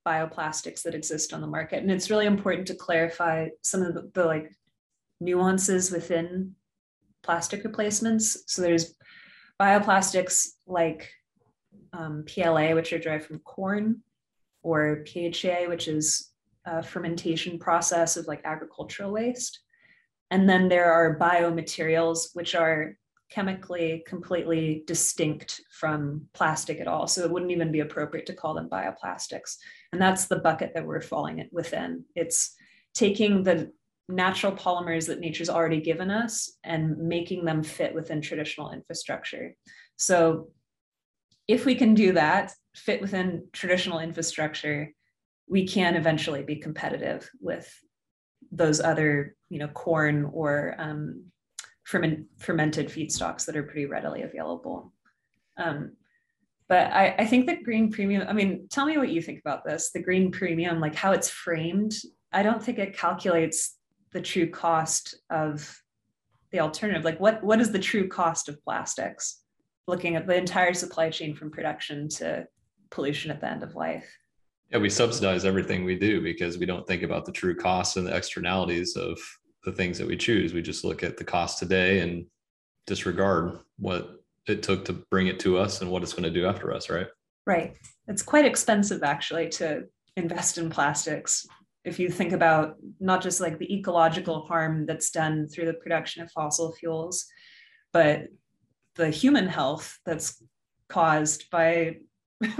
bioplastics 0.07 0.83
that 0.83 0.95
exist 0.95 1.33
on 1.33 1.41
the 1.41 1.47
market, 1.47 1.83
and 1.83 1.91
it's 1.91 2.11
really 2.11 2.26
important 2.26 2.67
to 2.69 2.75
clarify 2.75 3.49
some 3.62 3.83
of 3.83 3.95
the, 3.95 4.11
the 4.15 4.25
like 4.25 4.53
nuances 5.21 5.91
within 5.91 6.55
plastic 7.23 7.65
replacements. 7.65 8.45
So 8.47 8.62
there's 8.62 8.95
bioplastics 9.61 10.49
like 10.67 11.11
um, 11.93 12.25
PLA, 12.26 12.75
which 12.75 12.93
are 12.93 12.99
derived 12.99 13.25
from 13.25 13.41
corn, 13.41 14.03
or 14.62 15.05
PHA, 15.07 15.69
which 15.69 15.88
is 15.88 16.33
a 16.65 16.83
fermentation 16.83 17.59
process 17.59 18.17
of 18.17 18.26
like 18.26 18.41
agricultural 18.45 19.12
waste. 19.12 19.61
And 20.31 20.49
then 20.49 20.69
there 20.69 20.93
are 20.93 21.19
biomaterials, 21.19 22.31
which 22.35 22.55
are 22.55 22.97
chemically 23.30 24.04
completely 24.06 24.85
distinct 24.87 25.61
from 25.71 26.26
plastic 26.33 26.80
at 26.80 26.87
all. 26.87 27.06
So 27.06 27.23
it 27.23 27.30
wouldn't 27.30 27.50
even 27.50 27.73
be 27.73 27.80
appropriate 27.80 28.26
to 28.26 28.35
call 28.35 28.54
them 28.54 28.68
bioplastics. 28.68 29.56
And 29.92 30.00
that's 30.00 30.26
the 30.26 30.37
bucket 30.37 30.73
that 30.75 30.87
we're 30.87 31.00
falling 31.00 31.49
within. 31.52 32.04
It's 32.14 32.54
taking 32.95 33.42
the 33.42 33.73
natural 34.09 34.52
polymers 34.52 35.06
that 35.09 35.21
nature's 35.21 35.50
already 35.50 35.80
given 35.80 36.11
us 36.11 36.52
and 36.62 36.97
making 36.97 37.45
them 37.45 37.62
fit 37.62 37.95
within 37.95 38.21
traditional 38.21 38.71
infrastructure. 38.71 39.54
So 39.97 40.50
if 41.49 41.64
we 41.64 41.75
can 41.75 41.95
do 41.95 42.12
that, 42.12 42.52
fit 42.75 43.00
within 43.00 43.49
traditional 43.52 43.99
infrastructure, 43.99 44.92
we 45.49 45.66
can 45.66 45.97
eventually 45.97 46.42
be 46.42 46.56
competitive 46.56 47.28
with 47.40 47.73
those 48.52 48.80
other, 48.80 49.35
you 49.49 49.59
know, 49.59 49.68
corn 49.68 50.30
or 50.33 50.75
um, 50.78 51.25
ferment, 51.87 52.26
fermented 52.38 52.88
feedstocks 52.88 53.47
that 53.47 53.57
are 53.57 53.62
pretty 53.62 53.87
readily 53.87 54.23
available. 54.23 54.93
Um, 55.57 55.93
but 56.69 56.93
I, 56.93 57.14
I 57.19 57.26
think 57.26 57.47
that 57.47 57.62
green 57.62 57.93
premium, 57.93 58.26
I 58.28 58.33
mean, 58.33 58.66
tell 58.69 58.87
me 58.87 58.99
what 58.99 59.09
you 59.09 59.23
think 59.23 59.38
about 59.38 59.64
this. 59.64 59.93
The 59.93 60.02
green 60.02 60.33
premium, 60.33 60.81
like 60.81 60.97
how 60.97 61.12
it's 61.12 61.31
framed, 61.31 61.95
I 62.33 62.43
don't 62.43 62.61
think 62.61 62.78
it 62.78 62.99
calculates 62.99 63.76
the 64.12 64.21
true 64.21 64.50
cost 64.50 65.14
of 65.31 65.81
the 66.50 66.59
alternative. 66.59 67.05
Like 67.05 67.21
what, 67.21 67.43
what 67.45 67.61
is 67.61 67.71
the 67.71 67.78
true 67.78 68.09
cost 68.09 68.49
of 68.49 68.62
plastics? 68.64 69.43
Looking 69.87 70.16
at 70.16 70.26
the 70.26 70.37
entire 70.37 70.75
supply 70.75 71.09
chain 71.09 71.37
from 71.37 71.52
production 71.52 72.09
to 72.09 72.49
pollution 72.90 73.31
at 73.31 73.40
the 73.40 73.49
end 73.49 73.62
of 73.62 73.76
life. 73.76 74.12
Yeah, 74.73 74.78
we 74.78 74.90
subsidize 74.90 75.45
everything 75.45 75.85
we 75.85 75.97
do 75.97 76.21
because 76.21 76.59
we 76.59 76.66
don't 76.66 76.85
think 76.85 77.05
about 77.05 77.26
the 77.26 77.33
true 77.33 77.55
costs 77.55 77.97
and 77.97 78.05
the 78.05 78.16
externalities 78.16 78.97
of 78.97 79.21
the 79.66 79.73
things 79.73 79.99
that 79.99 80.06
we 80.06 80.16
choose. 80.16 80.54
We 80.54 80.62
just 80.62 80.85
look 80.85 81.02
at 81.02 81.18
the 81.18 81.25
cost 81.25 81.58
today 81.58 81.99
and 81.99 82.25
disregard 82.87 83.58
what 83.78 84.20
it 84.46 84.62
took 84.62 84.85
to 84.87 84.92
bring 85.11 85.26
it 85.26 85.40
to 85.40 85.58
us 85.58 85.82
and 85.82 85.90
what 85.90 86.02
it's 86.02 86.12
going 86.12 86.23
to 86.23 86.30
do 86.30 86.46
after 86.46 86.73
us, 86.73 86.88
right? 86.88 87.08
Right. 87.46 87.76
It's 88.06 88.23
quite 88.23 88.44
expensive 88.44 89.02
actually 89.02 89.49
to 89.50 89.82
invest 90.16 90.56
in 90.56 90.70
plastics. 90.70 91.46
If 91.85 91.99
you 91.99 92.08
think 92.08 92.32
about 92.32 92.76
not 93.00 93.23
just 93.23 93.40
like 93.40 93.58
the 93.58 93.75
ecological 93.75 94.46
harm 94.46 94.87
that's 94.87 95.11
done 95.11 95.49
through 95.49 95.66
the 95.66 95.75
production 95.75 96.23
of 96.23 96.30
fossil 96.30 96.73
fuels, 96.73 97.26
but 97.92 98.28
the 98.94 99.11
human 99.11 99.49
health 99.49 99.99
that's 100.06 100.42
caused 100.88 101.50
by 101.50 101.96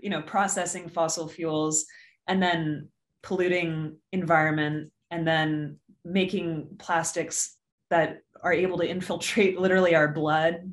you 0.00 0.10
know 0.10 0.22
processing 0.22 0.88
fossil 0.88 1.28
fuels 1.28 1.86
and 2.26 2.42
then 2.42 2.88
polluting 3.22 3.96
environment 4.12 4.90
and 5.10 5.26
then 5.26 5.78
making 6.06 6.68
plastics 6.78 7.56
that 7.90 8.20
are 8.42 8.52
able 8.52 8.78
to 8.78 8.88
infiltrate 8.88 9.60
literally 9.60 9.94
our 9.94 10.08
blood 10.08 10.72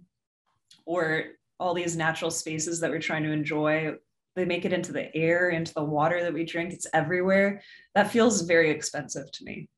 or 0.86 1.26
all 1.60 1.74
these 1.74 1.96
natural 1.96 2.32
spaces 2.32 2.80
that 2.80 2.92
we're 2.92 3.00
trying 3.00 3.24
to 3.24 3.32
enjoy. 3.32 3.94
They 4.36 4.46
make 4.46 4.66
it 4.66 4.74
into 4.74 4.92
the 4.92 5.16
air 5.16 5.50
into 5.50 5.74
the 5.74 5.84
water 5.84 6.22
that 6.24 6.34
we 6.34 6.44
drink. 6.44 6.74
It's 6.74 6.88
everywhere. 6.94 7.62
That 7.96 8.12
feels 8.12 8.42
very 8.42 8.70
expensive 8.70 9.32
to 9.32 9.44
me. 9.44 9.70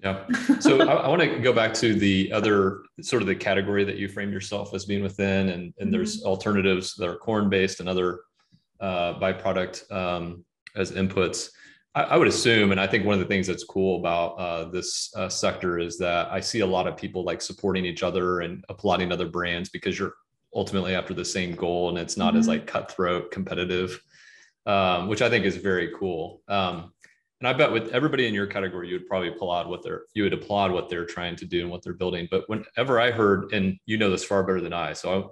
Yeah. 0.00 0.26
So 0.60 0.80
I, 0.80 0.94
I 0.94 1.08
want 1.08 1.22
to 1.22 1.38
go 1.40 1.52
back 1.52 1.74
to 1.74 1.94
the 1.94 2.32
other 2.32 2.82
sort 3.00 3.22
of 3.22 3.28
the 3.28 3.34
category 3.34 3.84
that 3.84 3.96
you 3.96 4.08
framed 4.08 4.32
yourself 4.32 4.74
as 4.74 4.84
being 4.84 5.02
within 5.02 5.48
and, 5.48 5.50
and 5.50 5.72
mm-hmm. 5.74 5.90
there's 5.90 6.24
alternatives 6.24 6.94
that 6.96 7.08
are 7.08 7.16
corn 7.16 7.48
based 7.48 7.80
and 7.80 7.88
other 7.88 8.20
uh, 8.80 9.18
byproduct 9.18 9.90
um, 9.92 10.44
as 10.76 10.92
inputs 10.92 11.50
I, 11.94 12.02
I, 12.02 12.16
would 12.16 12.28
assume 12.28 12.72
and 12.72 12.80
i 12.80 12.86
think 12.86 13.04
one 13.04 13.14
of 13.14 13.20
the 13.20 13.26
things 13.26 13.46
that's 13.46 13.64
cool 13.64 13.98
about 13.98 14.34
uh, 14.34 14.64
this 14.66 15.12
uh, 15.16 15.28
sector 15.28 15.78
is 15.78 15.98
that 15.98 16.30
i 16.30 16.40
see 16.40 16.60
a 16.60 16.66
lot 16.66 16.86
of 16.86 16.96
people 16.96 17.24
like 17.24 17.40
supporting 17.40 17.84
each 17.84 18.02
other 18.02 18.40
and 18.40 18.64
applauding 18.68 19.12
other 19.12 19.28
brands 19.28 19.68
because 19.68 19.98
you're 19.98 20.14
ultimately 20.54 20.94
after 20.94 21.14
the 21.14 21.24
same 21.24 21.54
goal 21.54 21.88
and 21.88 21.98
it's 21.98 22.16
not 22.16 22.32
mm-hmm. 22.32 22.40
as 22.40 22.48
like 22.48 22.66
cutthroat 22.66 23.30
competitive 23.30 24.00
um, 24.66 25.08
which 25.08 25.22
i 25.22 25.28
think 25.28 25.44
is 25.44 25.56
very 25.56 25.92
cool 25.98 26.42
um, 26.48 26.92
and 27.40 27.48
i 27.48 27.52
bet 27.52 27.72
with 27.72 27.88
everybody 27.90 28.26
in 28.26 28.34
your 28.34 28.46
category 28.46 28.88
you 28.88 28.94
would 28.94 29.08
probably 29.08 29.28
applaud 29.28 29.66
what 29.66 29.82
they're 29.82 30.02
you 30.14 30.22
would 30.22 30.32
applaud 30.32 30.72
what 30.72 30.88
they're 30.88 31.06
trying 31.06 31.36
to 31.36 31.44
do 31.44 31.60
and 31.60 31.70
what 31.70 31.82
they're 31.82 31.92
building 31.92 32.28
but 32.30 32.48
whenever 32.48 33.00
i 33.00 33.10
heard 33.10 33.52
and 33.52 33.78
you 33.86 33.98
know 33.98 34.10
this 34.10 34.24
far 34.24 34.42
better 34.42 34.60
than 34.60 34.72
i 34.72 34.92
so 34.92 35.22
I, 35.22 35.26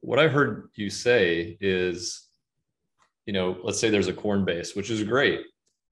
what 0.00 0.18
i 0.18 0.28
heard 0.28 0.68
you 0.74 0.90
say 0.90 1.56
is 1.60 2.28
you 3.26 3.32
know 3.32 3.58
let's 3.62 3.80
say 3.80 3.90
there's 3.90 4.08
a 4.08 4.12
corn 4.12 4.44
base 4.44 4.76
which 4.76 4.90
is 4.90 5.02
great 5.02 5.40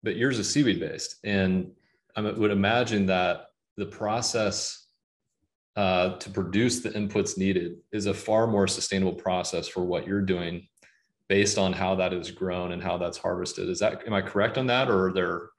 but 0.02 0.16
yours 0.16 0.38
is 0.38 0.50
seaweed 0.50 0.80
based 0.80 1.16
and 1.24 1.70
i 2.16 2.20
would 2.20 2.50
imagine 2.50 3.06
that 3.06 3.46
the 3.76 3.86
process 3.86 4.86
uh, 5.78 6.16
to 6.16 6.28
produce 6.30 6.80
the 6.80 6.90
inputs 6.90 7.38
needed 7.38 7.76
is 7.92 8.06
a 8.06 8.14
far 8.14 8.48
more 8.48 8.66
sustainable 8.66 9.14
process 9.14 9.68
for 9.68 9.84
what 9.84 10.08
you're 10.08 10.20
doing 10.20 10.66
based 11.28 11.56
on 11.56 11.72
how 11.72 11.94
that 11.94 12.12
is 12.12 12.32
grown 12.32 12.72
and 12.72 12.82
how 12.82 12.98
that's 12.98 13.16
harvested. 13.16 13.68
Is 13.68 13.78
that 13.78 14.04
am 14.04 14.12
I 14.12 14.20
correct 14.20 14.58
on 14.58 14.66
that, 14.66 14.90
or 14.90 15.06
are 15.06 15.12
there, 15.12 15.50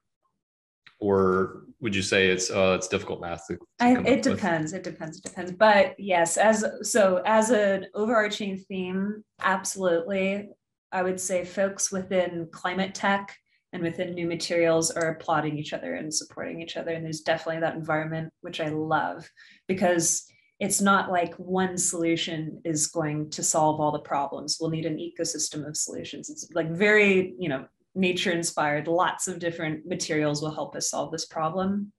or 0.99 1.63
would 1.79 1.95
you 1.95 2.01
say 2.01 2.27
it's 2.27 2.51
uh, 2.51 2.75
it's 2.77 2.89
difficult 2.89 3.21
math? 3.21 3.47
To, 3.47 3.55
to 3.55 3.61
I, 3.79 3.97
it 4.01 4.21
depends. 4.21 4.73
With? 4.73 4.85
It 4.85 4.91
depends. 4.91 5.19
It 5.19 5.23
depends. 5.23 5.51
But 5.53 5.97
yes, 5.97 6.35
as 6.35 6.65
so 6.81 7.21
as 7.25 7.51
an 7.51 7.85
overarching 7.93 8.57
theme, 8.57 9.23
absolutely, 9.41 10.49
I 10.91 11.03
would 11.03 11.21
say 11.21 11.45
folks 11.45 11.93
within 11.93 12.49
climate 12.51 12.93
tech 12.93 13.37
and 13.73 13.83
within 13.83 14.13
new 14.13 14.27
materials 14.27 14.91
are 14.91 15.11
applauding 15.11 15.57
each 15.57 15.73
other 15.73 15.95
and 15.95 16.13
supporting 16.13 16.61
each 16.61 16.77
other. 16.77 16.91
And 16.91 17.05
there's 17.05 17.21
definitely 17.21 17.61
that 17.61 17.75
environment, 17.75 18.33
which 18.41 18.59
I 18.59 18.69
love 18.69 19.29
because 19.67 20.25
it's 20.59 20.81
not 20.81 21.11
like 21.11 21.33
one 21.35 21.77
solution 21.77 22.61
is 22.65 22.87
going 22.87 23.29
to 23.31 23.43
solve 23.43 23.79
all 23.79 23.91
the 23.91 23.99
problems. 23.99 24.57
We'll 24.59 24.71
need 24.71 24.85
an 24.85 24.97
ecosystem 24.97 25.65
of 25.67 25.77
solutions. 25.77 26.29
It's 26.29 26.49
like 26.53 26.69
very, 26.69 27.33
you 27.39 27.47
know, 27.47 27.65
nature 27.95 28.31
inspired. 28.31 28.87
Lots 28.87 29.27
of 29.27 29.39
different 29.39 29.85
materials 29.85 30.41
will 30.41 30.53
help 30.53 30.75
us 30.75 30.89
solve 30.89 31.11
this 31.11 31.25
problem. 31.25 31.93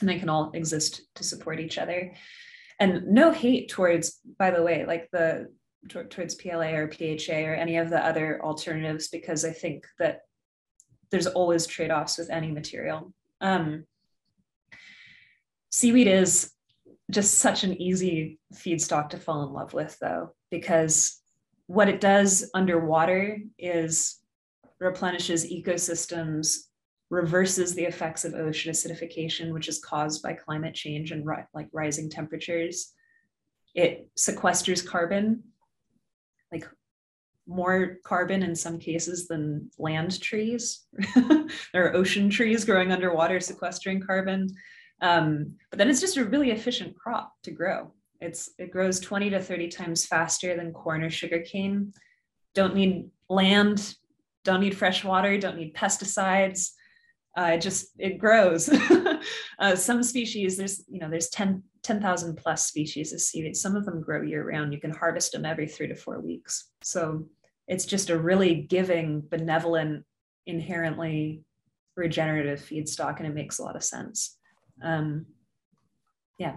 And 0.00 0.08
they 0.08 0.18
can 0.18 0.28
all 0.28 0.50
exist 0.54 1.02
to 1.16 1.24
support 1.24 1.60
each 1.60 1.78
other. 1.78 2.12
And 2.80 3.08
no 3.08 3.30
hate 3.30 3.68
towards, 3.68 4.18
by 4.38 4.50
the 4.50 4.62
way, 4.62 4.86
like 4.86 5.08
the 5.12 5.52
towards 5.88 6.34
PLA 6.34 6.72
or 6.74 6.90
PHA 6.90 7.46
or 7.46 7.54
any 7.54 7.76
of 7.76 7.90
the 7.90 8.04
other 8.04 8.42
alternatives, 8.42 9.08
because 9.08 9.44
I 9.44 9.52
think 9.52 9.86
that 9.98 10.22
there's 11.10 11.26
always 11.26 11.66
trade-offs 11.66 12.18
with 12.18 12.30
any 12.30 12.50
material. 12.50 13.12
Um, 13.40 13.84
seaweed 15.70 16.06
is 16.06 16.52
just 17.10 17.38
such 17.38 17.64
an 17.64 17.80
easy 17.80 18.38
feedstock 18.54 19.10
to 19.10 19.18
fall 19.18 19.46
in 19.46 19.52
love 19.52 19.74
with 19.74 19.98
though, 20.00 20.34
because 20.50 21.20
what 21.66 21.88
it 21.88 22.00
does 22.00 22.50
underwater 22.54 23.38
is 23.58 24.18
replenishes 24.80 25.50
ecosystems, 25.50 26.56
reverses 27.10 27.74
the 27.74 27.84
effects 27.84 28.24
of 28.24 28.34
ocean 28.34 28.72
acidification, 28.72 29.52
which 29.52 29.68
is 29.68 29.80
caused 29.80 30.22
by 30.22 30.32
climate 30.32 30.74
change 30.74 31.10
and 31.10 31.26
like 31.54 31.68
rising 31.72 32.08
temperatures. 32.08 32.92
It 33.74 34.08
sequesters 34.18 34.86
carbon, 34.86 35.42
more 37.50 37.98
carbon 38.04 38.42
in 38.44 38.54
some 38.54 38.78
cases 38.78 39.26
than 39.26 39.70
land 39.78 40.20
trees. 40.20 40.86
there 41.72 41.86
are 41.86 41.96
ocean 41.96 42.30
trees 42.30 42.64
growing 42.64 42.92
underwater 42.92 43.40
sequestering 43.40 44.00
carbon. 44.00 44.48
Um, 45.02 45.54
but 45.70 45.78
then 45.78 45.90
it's 45.90 46.00
just 46.00 46.16
a 46.16 46.24
really 46.24 46.52
efficient 46.52 46.96
crop 46.96 47.34
to 47.42 47.50
grow. 47.50 47.92
It's 48.20 48.50
it 48.58 48.70
grows 48.70 49.00
20 49.00 49.30
to 49.30 49.40
30 49.40 49.68
times 49.68 50.06
faster 50.06 50.56
than 50.56 50.72
corn 50.72 51.02
or 51.02 51.10
sugarcane. 51.10 51.92
Don't 52.54 52.74
need 52.74 53.10
land, 53.28 53.94
don't 54.44 54.60
need 54.60 54.76
fresh 54.76 55.02
water, 55.02 55.36
don't 55.38 55.56
need 55.56 55.74
pesticides. 55.74 56.70
Uh, 57.36 57.52
it 57.54 57.60
just 57.60 57.88
it 57.98 58.18
grows. 58.18 58.68
uh, 59.58 59.74
some 59.74 60.02
species, 60.02 60.56
there's 60.56 60.84
you 60.88 61.00
know 61.00 61.10
there's 61.10 61.30
10 61.30 61.62
10,000 61.82 62.36
plus 62.36 62.66
species 62.66 63.12
of 63.12 63.20
seaweed. 63.20 63.56
Some 63.56 63.74
of 63.74 63.86
them 63.86 64.02
grow 64.02 64.20
year 64.20 64.46
round. 64.46 64.72
You 64.72 64.80
can 64.80 64.90
harvest 64.90 65.32
them 65.32 65.46
every 65.46 65.66
three 65.66 65.88
to 65.88 65.94
four 65.94 66.20
weeks. 66.20 66.70
So 66.82 67.24
it's 67.70 67.86
just 67.86 68.10
a 68.10 68.18
really 68.18 68.56
giving, 68.56 69.22
benevolent, 69.30 70.04
inherently 70.44 71.44
regenerative 71.96 72.58
feedstock, 72.58 73.18
and 73.18 73.28
it 73.28 73.34
makes 73.34 73.60
a 73.60 73.62
lot 73.62 73.76
of 73.76 73.84
sense. 73.84 74.36
Um, 74.82 75.26
yeah. 76.36 76.56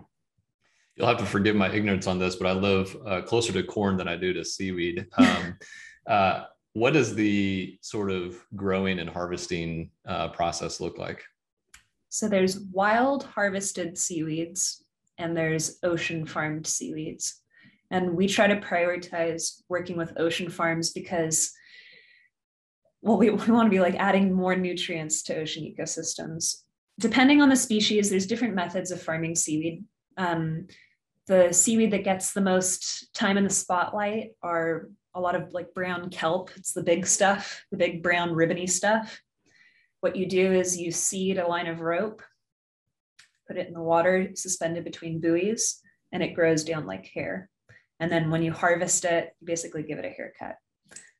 You'll 0.95 1.07
have 1.07 1.19
to 1.19 1.25
forgive 1.25 1.55
my 1.55 1.71
ignorance 1.71 2.07
on 2.07 2.17
this, 2.17 2.35
but 2.35 2.47
I 2.47 2.53
live 2.53 2.97
uh, 3.05 3.21
closer 3.21 3.53
to 3.53 3.61
corn 3.61 3.95
than 3.95 4.07
I 4.07 4.15
do 4.15 4.33
to 4.33 4.43
seaweed. 4.43 5.05
Um, 5.15 5.57
uh, 6.07 6.43
what 6.73 6.93
does 6.93 7.13
the 7.13 7.77
sort 7.81 8.09
of 8.09 8.43
growing 8.55 8.97
and 8.97 9.09
harvesting 9.09 9.91
uh, 10.07 10.29
process 10.29 10.79
look 10.79 10.97
like? 10.97 11.23
So 12.09 12.27
there's 12.27 12.59
wild 12.71 13.23
harvested 13.23 13.99
seaweeds 13.99 14.83
and 15.19 15.37
there's 15.37 15.77
ocean 15.83 16.25
farmed 16.25 16.65
seaweeds. 16.65 17.42
And 17.93 18.15
we 18.15 18.27
try 18.27 18.47
to 18.47 18.59
prioritize 18.59 19.61
working 19.69 19.97
with 19.97 20.19
ocean 20.19 20.49
farms 20.49 20.91
because, 20.91 21.53
well, 23.03 23.17
we, 23.17 23.29
we 23.29 23.51
want 23.51 23.67
to 23.67 23.69
be 23.69 23.79
like 23.79 23.95
adding 23.95 24.33
more 24.33 24.55
nutrients 24.55 25.21
to 25.23 25.37
ocean 25.37 25.63
ecosystems. 25.63 26.63
Depending 26.99 27.39
on 27.41 27.49
the 27.49 27.55
species, 27.55 28.09
there's 28.09 28.25
different 28.25 28.55
methods 28.55 28.89
of 28.89 29.01
farming 29.01 29.35
seaweed. 29.35 29.83
Um, 30.17 30.67
the 31.27 31.53
seaweed 31.53 31.91
that 31.91 32.03
gets 32.03 32.33
the 32.33 32.41
most 32.41 33.13
time 33.13 33.37
in 33.37 33.43
the 33.43 33.49
spotlight 33.51 34.31
are 34.41 34.89
a 35.13 35.21
lot 35.21 35.35
of 35.35 35.53
like 35.53 35.75
brown 35.75 36.09
kelp. 36.09 36.49
It's 36.55 36.73
the 36.73 36.83
big 36.83 37.05
stuff, 37.05 37.63
the 37.69 37.77
big 37.77 38.01
brown 38.01 38.33
ribbony 38.33 38.65
stuff. 38.65 39.21
What 40.01 40.15
you 40.15 40.25
do 40.25 40.51
is 40.51 40.77
you 40.77 40.91
seed 40.91 41.37
a 41.37 41.47
line 41.47 41.67
of 41.67 41.79
rope, 41.79 42.23
put 43.47 43.57
it 43.57 43.67
in 43.67 43.73
the 43.75 43.81
water, 43.81 44.31
suspended 44.33 44.83
between 44.83 45.21
buoys, 45.21 45.79
and 46.11 46.23
it 46.23 46.33
grows 46.33 46.63
down 46.63 46.87
like 46.87 47.05
hair. 47.13 47.51
And 47.99 48.11
then 48.11 48.29
when 48.29 48.43
you 48.43 48.51
harvest 48.51 49.05
it, 49.05 49.35
you 49.39 49.47
basically 49.47 49.83
give 49.83 49.99
it 49.99 50.05
a 50.05 50.09
haircut. 50.09 50.55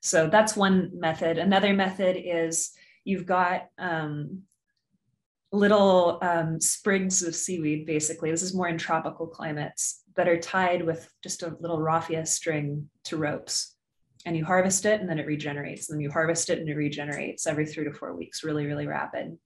So 0.02 0.28
that's 0.28 0.56
one 0.56 0.92
method. 0.94 1.38
Another 1.38 1.74
method 1.74 2.18
is 2.20 2.72
you've 3.06 3.26
got 3.26 3.68
um, 3.78 4.42
little 5.52 6.20
um, 6.22 6.60
sprigs 6.60 7.24
of 7.24 7.36
seaweed, 7.36 7.86
basically. 7.86 8.32
This 8.32 8.42
is 8.42 8.56
more 8.56 8.68
in 8.68 8.78
tropical 8.78 9.28
climates 9.28 10.02
that 10.16 10.28
are 10.28 10.40
tied 10.40 10.86
with 10.86 11.10
just 11.24 11.44
a 11.44 11.56
little 11.60 11.80
raffia 11.80 12.26
string 12.26 12.90
to 13.06 13.18
ropes. 13.18 13.76
And 14.26 14.36
you 14.36 14.46
harvest 14.46 14.86
it 14.86 15.00
and 15.00 15.10
then 15.10 15.20
it 15.20 15.28
regenerates. 15.28 15.90
And 15.90 15.98
then 15.98 16.02
you 16.02 16.12
harvest 16.12 16.50
it 16.50 16.60
and 16.60 16.68
it 16.68 16.76
regenerates 16.76 17.46
every 17.46 17.66
three 17.66 17.84
to 17.84 17.94
four 17.94 18.16
weeks, 18.16 18.44
really, 18.44 18.66
really 18.66 18.88
rapid. 18.88 19.38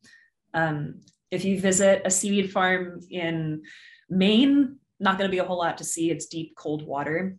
Um, 0.53 1.01
if 1.29 1.45
you 1.45 1.59
visit 1.59 2.01
a 2.05 2.11
seaweed 2.11 2.51
farm 2.51 3.01
in 3.09 3.63
Maine, 4.09 4.77
not 4.99 5.17
going 5.17 5.29
to 5.29 5.35
be 5.35 5.39
a 5.39 5.45
whole 5.45 5.59
lot 5.59 5.77
to 5.77 5.83
see. 5.83 6.11
It's 6.11 6.27
deep, 6.27 6.55
cold 6.55 6.85
water 6.85 7.37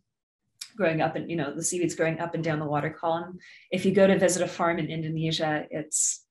growing 0.77 1.00
up 1.00 1.17
and 1.17 1.29
you 1.29 1.37
know 1.37 1.53
the 1.55 1.62
seaweed's 1.62 1.95
growing 1.95 2.21
up 2.21 2.35
and 2.35 2.45
down 2.45 2.59
the 2.59 2.67
water 2.67 2.88
column. 2.88 3.38
If 3.71 3.85
you 3.85 3.93
go 3.93 4.07
to 4.07 4.19
visit 4.19 4.43
a 4.43 4.49
farm 4.49 4.79
in 4.79 4.87
indonesia 4.87 5.67
it's 5.71 6.25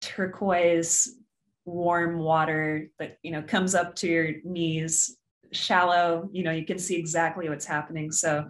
turquoise 0.00 1.18
warm 1.64 2.18
water 2.18 2.88
that 2.98 3.18
you 3.22 3.30
know 3.30 3.42
comes 3.42 3.74
up 3.74 3.96
to 3.96 4.06
your 4.06 4.28
knees 4.44 5.16
shallow 5.52 6.28
you 6.32 6.44
know 6.44 6.50
you 6.50 6.64
can 6.64 6.78
see 6.78 6.96
exactly 6.96 7.48
what's 7.48 7.64
happening. 7.64 8.12
So 8.12 8.46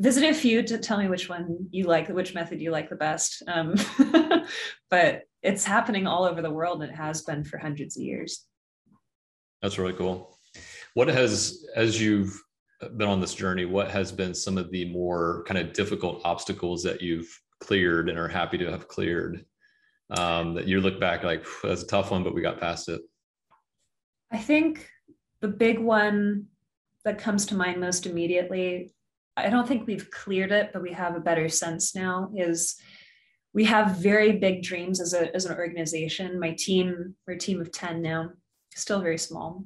visit 0.00 0.24
a 0.24 0.32
few 0.32 0.62
to 0.62 0.78
tell 0.78 0.98
me 0.98 1.08
which 1.08 1.28
one 1.28 1.68
you 1.70 1.86
like 1.86 2.08
which 2.08 2.34
method 2.34 2.60
you 2.60 2.70
like 2.70 2.88
the 2.88 2.96
best. 2.96 3.42
Um, 3.48 3.74
but 4.90 5.22
it's 5.42 5.64
happening 5.64 6.06
all 6.06 6.24
over 6.24 6.40
the 6.40 6.50
world 6.50 6.82
and 6.82 6.92
it 6.92 6.96
has 6.96 7.22
been 7.22 7.44
for 7.44 7.58
hundreds 7.58 7.96
of 7.96 8.04
years. 8.04 8.44
That's 9.60 9.76
really 9.76 9.94
cool 9.94 10.37
what 10.98 11.06
has 11.06 11.64
as 11.76 12.00
you've 12.00 12.42
been 12.96 13.08
on 13.08 13.20
this 13.20 13.34
journey 13.34 13.64
what 13.64 13.88
has 13.88 14.10
been 14.10 14.34
some 14.34 14.58
of 14.58 14.68
the 14.72 14.84
more 14.86 15.44
kind 15.46 15.58
of 15.58 15.72
difficult 15.72 16.20
obstacles 16.24 16.82
that 16.82 17.00
you've 17.00 17.28
cleared 17.60 18.08
and 18.08 18.18
are 18.18 18.26
happy 18.26 18.58
to 18.58 18.68
have 18.68 18.88
cleared 18.88 19.44
um, 20.10 20.54
that 20.54 20.66
you 20.66 20.80
look 20.80 20.98
back 20.98 21.22
like 21.22 21.44
that's 21.62 21.82
a 21.82 21.86
tough 21.86 22.10
one, 22.10 22.24
but 22.24 22.34
we 22.34 22.42
got 22.42 22.58
past 22.58 22.88
it? 22.88 23.00
I 24.32 24.38
think 24.38 24.88
the 25.40 25.48
big 25.48 25.78
one 25.78 26.46
that 27.04 27.18
comes 27.18 27.46
to 27.46 27.54
mind 27.54 27.80
most 27.80 28.06
immediately, 28.06 28.92
I 29.36 29.50
don't 29.50 29.68
think 29.68 29.86
we've 29.86 30.10
cleared 30.10 30.50
it, 30.50 30.70
but 30.72 30.82
we 30.82 30.92
have 30.92 31.14
a 31.14 31.20
better 31.20 31.48
sense 31.48 31.94
now, 31.94 32.30
is 32.34 32.76
we 33.52 33.64
have 33.64 33.98
very 33.98 34.32
big 34.32 34.62
dreams 34.62 35.00
as, 35.00 35.14
a, 35.14 35.34
as 35.34 35.44
an 35.44 35.56
organization. 35.56 36.40
My 36.40 36.54
team, 36.58 37.14
we're 37.26 37.34
a 37.34 37.38
team 37.38 37.60
of 37.60 37.70
10 37.70 38.02
now, 38.02 38.30
still 38.74 39.00
very 39.00 39.18
small, 39.18 39.64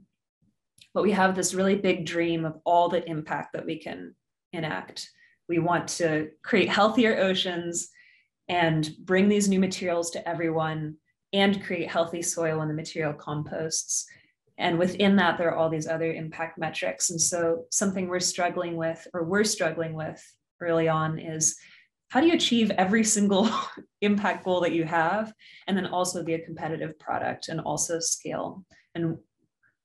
but 0.95 1.03
we 1.03 1.13
have 1.13 1.35
this 1.35 1.55
really 1.55 1.77
big 1.77 2.07
dream 2.07 2.45
of 2.45 2.59
all 2.65 2.89
the 2.89 3.07
impact 3.09 3.53
that 3.53 3.65
we 3.65 3.79
can 3.79 4.15
enact. 4.53 5.11
We 5.49 5.59
want 5.59 5.89
to 5.89 6.31
create 6.43 6.69
healthier 6.69 7.19
oceans 7.19 7.89
and 8.49 8.91
bring 9.05 9.29
these 9.29 9.49
new 9.49 9.59
materials 9.59 10.11
to 10.11 10.29
everyone 10.29 10.97
and 11.33 11.63
create 11.65 11.91
healthy 11.91 12.23
soil 12.23 12.61
and 12.61 12.71
the 12.71 12.75
material 12.75 13.15
composts. 13.15 14.07
And 14.59 14.79
within 14.79 15.17
that, 15.17 15.39
there 15.39 15.51
are 15.51 15.57
all 15.57 15.71
these 15.71 15.89
other 15.89 16.13
impact 16.13 16.59
metrics. 16.59 17.11
And 17.11 17.21
so, 17.21 17.65
something 17.71 18.07
we're 18.07 18.21
struggling 18.21 18.77
with, 18.77 19.07
or 19.15 19.25
we're 19.25 19.45
struggling 19.45 19.95
with 19.95 20.23
early 20.61 20.89
on, 20.89 21.19
is 21.19 21.57
how 22.11 22.21
do 22.21 22.27
you 22.27 22.35
achieve 22.35 22.71
every 22.73 23.03
single 23.05 23.49
impact 24.03 24.45
goal 24.45 24.61
that 24.61 24.73
you 24.73 24.85
have, 24.85 25.33
and 25.67 25.77
then 25.77 25.87
also 25.87 26.23
be 26.23 26.35
a 26.35 26.45
competitive 26.45 26.99
product 26.99 27.49
and 27.49 27.61
also 27.61 27.99
scale? 27.99 28.65
And 28.95 29.17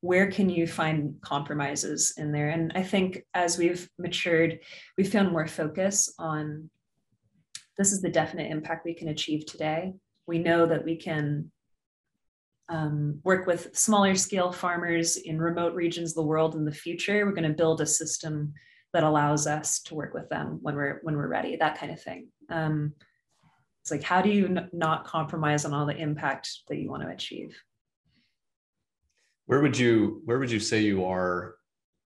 where 0.08 0.32
can 0.32 0.50
you 0.50 0.66
find 0.66 1.16
compromises 1.20 2.14
in 2.16 2.32
there? 2.32 2.50
And 2.50 2.72
I 2.76 2.82
think 2.82 3.24
as 3.34 3.58
we've 3.58 3.90
matured, 4.00 4.60
we've 4.98 5.12
found 5.12 5.34
more 5.34 5.48
focus 5.48 6.14
on 6.18 6.70
this 7.78 7.92
is 7.92 8.02
the 8.02 8.10
definite 8.10 8.50
impact 8.50 8.86
we 8.86 8.94
can 8.94 9.10
achieve 9.10 9.46
today. 9.46 9.96
We 10.26 10.40
know 10.40 10.66
that 10.66 10.86
we 10.86 10.96
can 10.96 11.52
um, 12.70 13.20
work 13.26 13.48
with 13.48 13.78
smaller 13.78 14.16
scale 14.16 14.54
farmers 14.54 15.18
in 15.18 15.42
remote 15.42 15.76
regions 15.76 16.12
of 16.12 16.16
the 16.16 16.30
world 16.30 16.56
in 16.56 16.64
the 16.64 16.72
future. 16.72 17.26
We're 17.26 17.34
going 17.34 17.44
to 17.44 17.50
build 17.50 17.82
a 17.82 17.86
system 17.86 18.54
that 18.94 19.04
allows 19.04 19.46
us 19.46 19.82
to 19.84 19.96
work 19.96 20.14
with 20.14 20.30
them 20.30 20.60
when 20.62 20.76
we're 20.76 21.02
when 21.04 21.18
we're 21.18 21.28
ready. 21.28 21.58
That 21.58 21.78
kind 21.78 21.92
of 21.92 22.02
thing. 22.02 22.30
Um, 22.50 22.94
it's 23.82 23.92
like 23.92 24.04
how 24.04 24.22
do 24.22 24.30
you 24.30 24.46
n- 24.46 24.70
not 24.72 25.06
compromise 25.06 25.66
on 25.66 25.74
all 25.74 25.86
the 25.86 25.98
impact 25.98 26.50
that 26.70 26.78
you 26.78 26.90
want 26.90 27.04
to 27.04 27.10
achieve? 27.10 27.62
Where 29.48 29.62
would 29.62 29.78
you 29.78 30.22
where 30.26 30.40
would 30.40 30.52
you 30.52 30.60
say 30.60 30.82
you 30.82 31.06
are 31.06 31.56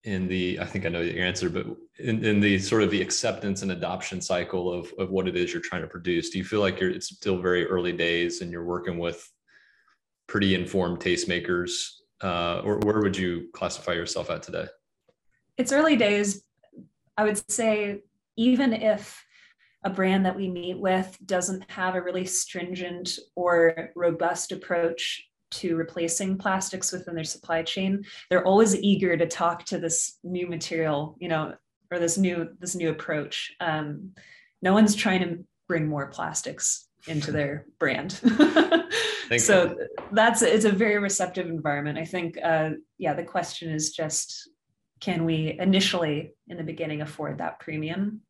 in 0.06 0.30
the 0.30 0.58
i 0.62 0.66
think 0.66 0.86
i 0.86 0.90
know 0.90 1.02
your 1.02 1.26
answer 1.26 1.50
but 1.50 1.66
in, 2.00 2.24
in 2.24 2.40
the 2.40 2.58
sort 2.58 2.84
of 2.84 2.90
the 2.90 3.02
acceptance 3.02 3.62
and 3.62 3.72
adoption 3.72 4.22
cycle 4.22 4.72
of, 4.72 4.92
of 4.98 5.10
what 5.10 5.28
it 5.28 5.36
is 5.36 5.52
you're 5.52 5.62
trying 5.62 5.82
to 5.82 5.88
produce? 5.88 6.30
Do 6.30 6.38
you 6.38 6.44
feel 6.44 6.62
like 6.62 6.80
you're 6.80 6.90
it's 6.90 7.08
still 7.08 7.42
very 7.42 7.66
early 7.66 7.92
days 7.92 8.42
and 8.42 8.52
you're 8.52 8.64
working 8.64 8.98
with 8.98 9.30
pretty 10.28 10.56
informed 10.56 11.00
tastemakers 11.00 11.72
uh, 12.24 12.62
or 12.64 12.78
where 12.80 13.02
would 13.02 13.18
you 13.18 13.50
classify 13.54 13.94
yourself 13.94 14.30
at 14.30 14.44
today? 14.44 14.68
It's 15.58 15.72
early 15.72 15.96
days. 15.96 16.44
I 17.18 17.24
would 17.24 17.52
say 17.52 18.02
even 18.38 18.74
if 18.74 19.22
a 19.84 19.90
brand 19.90 20.26
that 20.26 20.36
we 20.36 20.50
meet 20.50 20.80
with 20.80 21.18
doesn't 21.26 21.70
have 21.72 21.96
a 21.96 22.02
really 22.02 22.26
stringent 22.26 23.18
or 23.36 23.92
robust 23.96 24.52
approach 24.52 25.29
to 25.52 25.76
replacing 25.76 26.38
plastics 26.38 26.92
within 26.92 27.16
their 27.16 27.24
supply 27.24 27.64
chain. 27.64 28.04
They're 28.30 28.46
always 28.46 28.76
eager 28.76 29.18
to 29.18 29.28
talk 29.28 29.66
to 29.66 29.80
this 29.80 30.18
new 30.24 30.48
material 30.48 31.16
you 31.20 31.28
know 31.28 31.56
or 31.92 32.00
this 32.00 32.18
new 32.18 32.50
this 32.60 32.76
new 32.76 32.90
approach. 32.90 33.54
Um, 33.60 34.12
no 34.62 34.74
one's 34.74 34.96
trying 34.96 35.22
to 35.22 35.44
bring 35.68 35.88
more 35.88 36.08
plastics 36.08 36.88
into 37.08 37.32
their 37.32 37.66
brand. 37.80 38.20
So 39.38 39.76
that's 40.12 40.42
it's 40.42 40.66
a 40.66 40.72
very 40.72 40.98
receptive 40.98 41.48
environment. 41.48 42.00
I 42.00 42.06
think 42.06 42.38
uh, 42.44 42.72
yeah 42.98 43.14
the 43.14 43.24
question 43.24 43.70
is 43.72 43.92
just 43.92 44.50
can 45.00 45.24
we 45.24 45.56
initially 45.60 46.34
in 46.48 46.58
the 46.58 46.64
beginning 46.64 47.02
afford 47.02 47.38
that 47.38 47.60
premium 47.60 48.22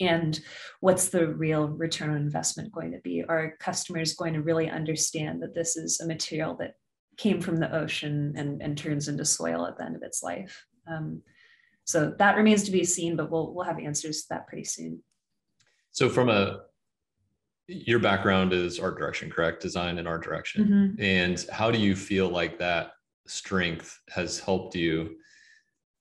and 0.00 0.38
what's 0.80 1.08
the 1.08 1.26
real 1.26 1.68
return 1.68 2.10
on 2.10 2.16
investment 2.16 2.72
going 2.72 2.92
to 2.92 3.00
be? 3.00 3.24
Are 3.28 3.56
customers 3.58 4.14
going 4.14 4.34
to 4.34 4.42
really 4.42 4.70
understand 4.70 5.42
that 5.42 5.54
this 5.54 5.76
is 5.76 6.00
a 6.00 6.06
material 6.06 6.56
that 6.60 6.74
came 7.16 7.40
from 7.40 7.56
the 7.56 7.74
ocean 7.74 8.34
and, 8.36 8.62
and 8.62 8.78
turns 8.78 9.08
into 9.08 9.24
soil 9.24 9.66
at 9.66 9.76
the 9.76 9.84
end 9.84 9.96
of 9.96 10.02
its 10.02 10.22
life? 10.22 10.64
Um, 10.86 11.22
so 11.84 12.14
that 12.18 12.36
remains 12.36 12.64
to 12.64 12.70
be 12.70 12.84
seen 12.84 13.16
but 13.16 13.30
we'll, 13.30 13.52
we'll 13.54 13.64
have 13.64 13.78
answers 13.78 14.22
to 14.22 14.28
that 14.30 14.46
pretty 14.46 14.64
soon. 14.64 15.02
So 15.90 16.08
from 16.08 16.28
a 16.28 16.60
your 17.66 17.98
background 17.98 18.54
is 18.54 18.80
art 18.80 18.98
direction 18.98 19.30
correct? 19.30 19.60
Design 19.60 19.98
and 19.98 20.08
art 20.08 20.24
direction. 20.24 20.64
Mm-hmm. 20.64 21.02
and 21.02 21.46
how 21.52 21.70
do 21.70 21.78
you 21.78 21.94
feel 21.94 22.28
like 22.28 22.58
that 22.58 22.92
strength 23.26 23.98
has 24.08 24.38
helped 24.38 24.74
you? 24.74 25.16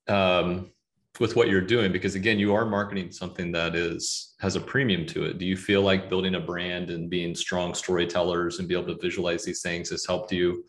Um, 0.07 0.71
with 1.19 1.35
what 1.35 1.49
you're 1.49 1.61
doing 1.61 1.91
because 1.91 2.15
again 2.15 2.37
you 2.37 2.53
are 2.53 2.65
marketing 2.65 3.11
something 3.11 3.51
that 3.51 3.75
is 3.75 4.35
has 4.39 4.55
a 4.55 4.61
premium 4.61 5.05
to 5.07 5.23
it. 5.25 5.37
Do 5.39 5.45
you 5.45 5.57
feel 5.57 5.81
like 5.81 6.09
building 6.09 6.35
a 6.35 6.39
brand 6.39 6.89
and 6.89 7.09
being 7.09 7.35
strong 7.35 7.73
storytellers 7.73 8.59
and 8.59 8.67
be 8.67 8.75
able 8.75 8.93
to 8.93 9.01
visualize 9.01 9.43
these 9.43 9.61
things 9.61 9.89
has 9.89 10.05
helped 10.05 10.31
you 10.31 10.63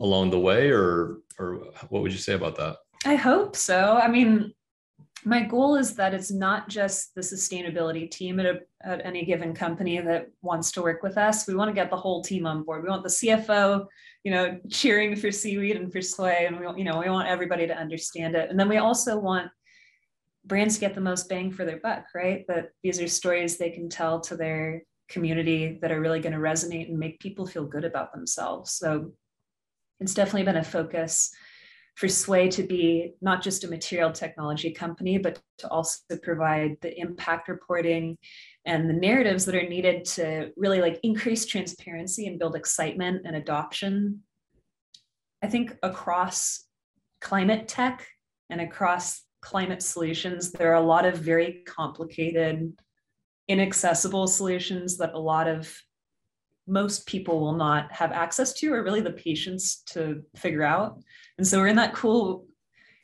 along 0.00 0.30
the 0.30 0.38
way 0.38 0.70
or 0.70 1.18
or 1.38 1.66
what 1.88 2.02
would 2.02 2.12
you 2.12 2.18
say 2.18 2.34
about 2.34 2.56
that? 2.56 2.76
I 3.04 3.14
hope 3.14 3.56
so. 3.56 3.98
I 4.02 4.08
mean 4.08 4.52
my 5.24 5.42
goal 5.42 5.76
is 5.76 5.94
that 5.96 6.14
it's 6.14 6.30
not 6.30 6.68
just 6.68 7.14
the 7.16 7.20
sustainability 7.20 8.08
team 8.08 8.38
at, 8.38 8.46
a, 8.46 8.60
at 8.84 9.04
any 9.04 9.24
given 9.24 9.54
company 9.54 10.00
that 10.00 10.28
wants 10.40 10.70
to 10.72 10.82
work 10.82 11.02
with 11.02 11.18
us. 11.18 11.48
We 11.48 11.56
want 11.56 11.68
to 11.68 11.74
get 11.74 11.90
the 11.90 11.96
whole 11.96 12.22
team 12.22 12.46
on 12.46 12.62
board. 12.62 12.82
We 12.82 12.90
want 12.90 13.02
the 13.02 13.08
cfo 13.08 13.86
you 14.24 14.32
know 14.32 14.58
cheering 14.68 15.14
for 15.14 15.30
seaweed 15.30 15.76
and 15.76 15.92
for 15.92 16.02
Sway 16.02 16.46
and 16.46 16.58
we 16.58 16.66
you 16.78 16.84
know 16.84 16.98
we 16.98 17.08
want 17.08 17.28
everybody 17.28 17.64
to 17.68 17.78
understand 17.78 18.34
it. 18.34 18.50
And 18.50 18.58
then 18.58 18.68
we 18.68 18.78
also 18.78 19.16
want 19.16 19.48
brands 20.46 20.78
get 20.78 20.94
the 20.94 21.00
most 21.00 21.28
bang 21.28 21.50
for 21.50 21.64
their 21.64 21.80
buck, 21.80 22.06
right? 22.14 22.44
That 22.48 22.70
these 22.82 23.00
are 23.00 23.08
stories 23.08 23.56
they 23.56 23.70
can 23.70 23.88
tell 23.88 24.20
to 24.22 24.36
their 24.36 24.82
community 25.08 25.78
that 25.82 25.92
are 25.92 26.00
really 26.00 26.20
going 26.20 26.32
to 26.32 26.38
resonate 26.38 26.88
and 26.88 26.98
make 26.98 27.20
people 27.20 27.46
feel 27.46 27.64
good 27.64 27.84
about 27.84 28.12
themselves. 28.12 28.72
So 28.72 29.12
it's 30.00 30.14
definitely 30.14 30.44
been 30.44 30.56
a 30.56 30.64
focus 30.64 31.30
for 31.96 32.08
Sway 32.08 32.48
to 32.50 32.62
be 32.62 33.14
not 33.22 33.42
just 33.42 33.64
a 33.64 33.68
material 33.68 34.12
technology 34.12 34.70
company, 34.70 35.16
but 35.16 35.40
to 35.58 35.68
also 35.68 36.16
provide 36.22 36.76
the 36.82 36.98
impact 37.00 37.48
reporting 37.48 38.18
and 38.66 38.88
the 38.88 38.94
narratives 38.94 39.46
that 39.46 39.54
are 39.54 39.68
needed 39.68 40.04
to 40.04 40.50
really 40.56 40.80
like 40.80 41.00
increase 41.02 41.46
transparency 41.46 42.26
and 42.26 42.38
build 42.38 42.54
excitement 42.54 43.22
and 43.24 43.34
adoption. 43.34 44.20
I 45.42 45.46
think 45.46 45.74
across 45.82 46.64
climate 47.20 47.66
tech 47.66 48.06
and 48.50 48.60
across 48.60 49.22
climate 49.46 49.80
solutions, 49.80 50.50
there 50.50 50.72
are 50.72 50.82
a 50.82 50.92
lot 50.94 51.06
of 51.06 51.18
very 51.18 51.62
complicated, 51.66 52.72
inaccessible 53.46 54.26
solutions 54.26 54.96
that 54.98 55.14
a 55.14 55.18
lot 55.18 55.46
of 55.46 55.72
most 56.66 57.06
people 57.06 57.38
will 57.38 57.54
not 57.54 57.92
have 57.92 58.10
access 58.10 58.52
to 58.54 58.72
or 58.72 58.82
really 58.82 59.00
the 59.00 59.12
patience 59.12 59.82
to 59.86 60.20
figure 60.34 60.64
out. 60.64 60.98
And 61.38 61.46
so 61.46 61.58
we're 61.58 61.68
in 61.68 61.76
that 61.76 61.94
cool 61.94 62.46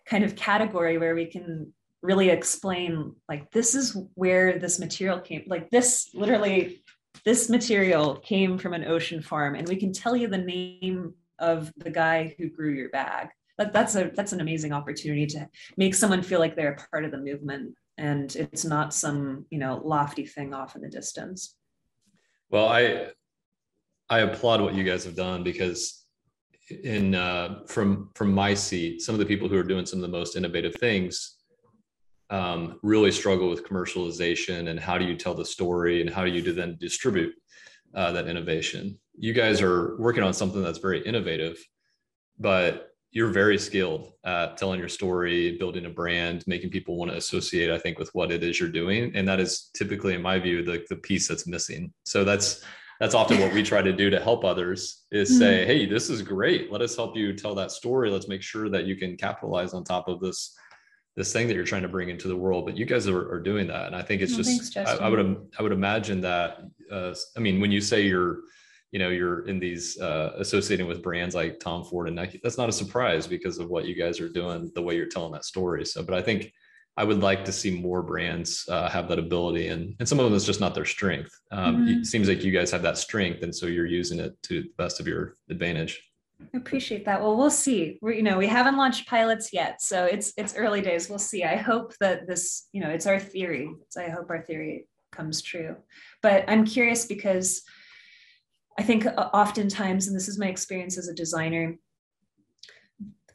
kind 0.05 0.25
of 0.25 0.35
category 0.35 0.99
where 0.99 1.15
we 1.15 1.27
can 1.27 1.73
really 2.03 2.31
explain 2.31 3.15
like 3.29 3.49
this 3.53 3.77
is 3.77 3.97
where 4.15 4.59
this 4.59 4.81
material 4.81 5.21
came 5.21 5.45
like 5.47 5.71
this 5.71 6.11
literally 6.13 6.83
this 7.25 7.49
material 7.49 8.17
came 8.17 8.59
from 8.59 8.75
an 8.75 8.85
ocean 8.85 9.23
farm. 9.23 9.55
And 9.55 9.69
we 9.69 9.77
can 9.77 9.93
tell 9.93 10.17
you 10.17 10.27
the 10.27 10.39
name 10.39 11.15
of 11.39 11.73
the 11.77 11.91
guy 11.91 12.35
who 12.37 12.49
grew 12.49 12.73
your 12.73 12.89
bag 12.89 13.29
that's 13.65 13.95
a 13.97 14.11
that's 14.15 14.33
an 14.33 14.41
amazing 14.41 14.73
opportunity 14.73 15.27
to 15.27 15.49
make 15.77 15.95
someone 15.95 16.23
feel 16.23 16.41
like 16.41 16.57
they're 16.57 16.73
a 16.73 16.91
part 16.91 17.05
of 17.05 17.11
the 17.11 17.19
movement 17.19 17.75
and 17.99 18.35
it's 18.37 18.65
not 18.65 18.95
some 18.95 19.47
you 19.51 19.59
know 19.59 19.81
lofty 19.85 20.27
thing 20.27 20.55
off 20.55 20.75
in 20.77 20.83
the 20.83 20.89
distance. 20.89 21.57
Well 22.51 22.69
i 22.69 23.09
i 24.11 24.21
applaud 24.21 24.61
what 24.61 24.75
you 24.75 24.85
guys 24.85 25.05
have 25.05 25.17
done 25.17 25.43
because 25.43 26.05
in 26.85 27.15
uh, 27.15 27.61
from 27.67 28.11
from 28.15 28.33
my 28.33 28.55
seat 28.55 29.03
some 29.03 29.15
of 29.15 29.19
the 29.19 29.27
people 29.27 29.49
who 29.49 29.57
are 29.57 29.63
doing 29.63 29.87
some 29.87 29.99
of 29.99 30.03
the 30.03 30.17
most 30.17 30.37
innovative 30.37 30.75
things 30.77 31.39
um, 32.31 32.79
really 32.83 33.13
struggle 33.13 33.51
with 33.51 33.67
commercialization 33.67 34.71
and 34.71 34.81
how 34.81 34.97
do 34.97 35.05
you 35.05 35.17
tell 35.17 35.35
the 35.35 35.45
story 35.45 36.01
and 36.01 36.09
how 36.09 36.25
do 36.25 36.31
you 36.31 36.41
then 36.53 36.79
distribute 36.81 37.35
uh, 37.95 38.11
that 38.13 38.27
innovation. 38.27 38.99
You 39.19 39.35
guys 39.35 39.61
are 39.61 39.99
working 39.99 40.23
on 40.23 40.33
something 40.33 40.63
that's 40.63 40.79
very 40.79 41.03
innovative 41.05 41.59
but 42.39 42.92
you're 43.13 43.29
very 43.29 43.59
skilled 43.59 44.13
at 44.25 44.57
telling 44.57 44.81
your 44.81 44.89
story, 44.89 45.59
building 45.59 45.85
a 45.85 45.91
brand, 45.91 46.45
making 46.47 46.71
people 46.71 46.97
want 46.97 47.11
to 47.11 47.17
associate, 47.17 47.71
I 47.71 47.79
think, 47.79 47.99
with 47.99 48.09
what 48.15 48.33
it 48.33 48.43
is 48.43 48.59
you're 48.59 48.71
doing. 48.71 49.15
And 49.15 49.29
that 49.29 49.39
is 49.39 49.71
typically, 49.75 50.15
in 50.15 50.23
my 50.23 50.39
view, 50.39 50.63
the, 50.63 50.83
the 50.89 50.97
piece 50.97 51.29
that's 51.29 51.47
missing. 51.47 51.93
So 52.05 52.25
that's 52.25 52.65
that's 53.01 53.15
often 53.15 53.41
what 53.41 53.53
we 53.53 53.65
try 53.65 53.83
to 53.83 53.93
do 53.93 54.11
to 54.11 54.21
help 54.21 54.45
others 54.45 55.03
is 55.11 55.29
mm-hmm. 55.29 55.39
say, 55.39 55.67
hey, 55.67 55.87
this 55.87 56.09
is 56.09 56.23
great. 56.23 56.71
Let 56.71 56.83
us 56.83 56.95
help 56.95 57.17
you 57.17 57.33
tell 57.33 57.55
that 57.57 57.73
story. 57.73 58.11
Let's 58.11 58.29
make 58.29 58.43
sure 58.43 58.69
that 58.69 58.85
you 58.85 58.95
can 58.97 59.17
capitalize 59.17 59.75
on 59.75 59.85
top 59.85 60.09
of 60.09 60.21
this 60.21 60.57
this 61.15 61.31
thing 61.31 61.47
that 61.47 61.55
you're 61.55 61.65
trying 61.65 61.83
to 61.83 61.89
bring 61.89 62.09
into 62.09 62.29
the 62.29 62.37
world. 62.37 62.65
But 62.65 62.77
you 62.77 62.87
guys 62.87 63.07
are, 63.07 63.31
are 63.31 63.41
doing 63.41 63.67
that. 63.67 63.89
And 63.89 63.97
I 63.97 64.01
think 64.01 64.23
it's 64.23 64.35
just 64.35 64.75
thanks, 64.75 64.91
I, 64.91 65.05
I, 65.05 65.09
would 65.11 65.49
I 65.59 65.63
would 65.63 65.73
imagine 65.73 66.23
that 66.23 66.63
uh, 66.91 67.15
I 67.37 67.41
mean, 67.41 67.61
when 67.61 67.71
you 67.71 67.83
say 67.83 68.03
you're 68.03 68.41
you 68.93 68.99
know 68.99 69.09
you're 69.09 69.47
in 69.49 69.59
these 69.59 69.99
uh, 70.01 70.35
associating 70.37 70.87
with 70.87 71.03
brands 71.03 71.35
like 71.35 71.59
Tom 71.59 71.83
Ford 71.85 72.07
and 72.07 72.17
Nike. 72.17 72.41
That's 72.43 72.59
not 72.59 72.69
a 72.69 72.73
surprise 72.73 73.27
because 73.27 73.59
of 73.59 73.69
what 73.69 73.87
you 73.87 73.95
guys 73.95 74.21
are 74.21 74.29
doing, 74.29 74.71
the 74.75 74.83
way 74.83 74.97
you're 74.97 75.07
telling 75.07 75.33
that 75.33 75.45
story. 75.45 75.85
So, 75.85 76.03
but 76.03 76.15
I 76.15 76.23
think 76.23 76.53
I 76.97 77.05
would 77.05 77.21
like 77.21 77.45
to 77.47 77.53
see 77.53 77.71
more 77.71 78.03
brands 78.03 78.67
uh, 78.69 78.91
have 78.91 79.09
that 79.09 79.19
ability, 79.19 79.69
and 79.69 79.97
and 79.99 80.09
some 80.09 80.21
of 80.21 80.27
them 80.27 80.35
is 80.35 80.45
just 80.45 80.61
not 80.61 80.75
their 80.75 80.85
strength. 80.85 81.33
Um, 81.51 81.79
mm-hmm. 81.79 82.01
It 82.01 82.07
seems 82.07 82.29
like 82.29 82.45
you 82.45 82.53
guys 82.53 82.71
have 82.71 82.83
that 82.83 82.99
strength, 82.99 83.43
and 83.43 83.55
so 83.55 83.67
you're 83.67 83.87
using 83.87 84.21
it 84.21 84.41
to 84.45 84.63
the 84.63 84.71
best 84.77 85.01
of 85.01 85.09
your 85.09 85.37
advantage. 85.51 86.03
I 86.55 86.59
appreciate 86.59 87.05
that. 87.05 87.23
Well, 87.23 87.37
we'll 87.37 87.51
see. 87.51 87.99
We're, 88.03 88.13
you 88.13 88.23
know, 88.23 88.37
we 88.37 88.49
haven't 88.49 88.77
launched 88.77 89.09
pilots 89.09 89.53
yet, 89.53 89.81
so 89.81 90.05
it's 90.05 90.35
it's 90.37 90.55
early 90.55 90.83
days. 90.83 91.09
We'll 91.09 91.19
see. 91.19 91.45
I 91.45 91.57
hope 91.57 91.95
that 92.01 92.27
this, 92.27 92.69
you 92.73 92.83
know, 92.83 92.91
it's 92.91 93.07
our 93.07 93.19
theory. 93.19 93.71
So 93.89 94.03
I 94.03 94.11
hope 94.11 94.29
our 94.29 94.43
theory 94.43 94.87
comes 95.13 95.41
true. 95.41 95.77
But 96.21 96.45
I'm 96.49 96.65
curious 96.67 97.07
because 97.07 97.63
I 98.79 98.83
think 98.83 99.07
uh, 99.07 99.31
oftentimes, 99.35 100.07
and 100.07 100.17
this 100.17 100.29
is 100.29 100.39
my 100.39 100.47
experience 100.47 100.97
as 100.97 101.09
a 101.09 101.15
designer, 101.15 101.77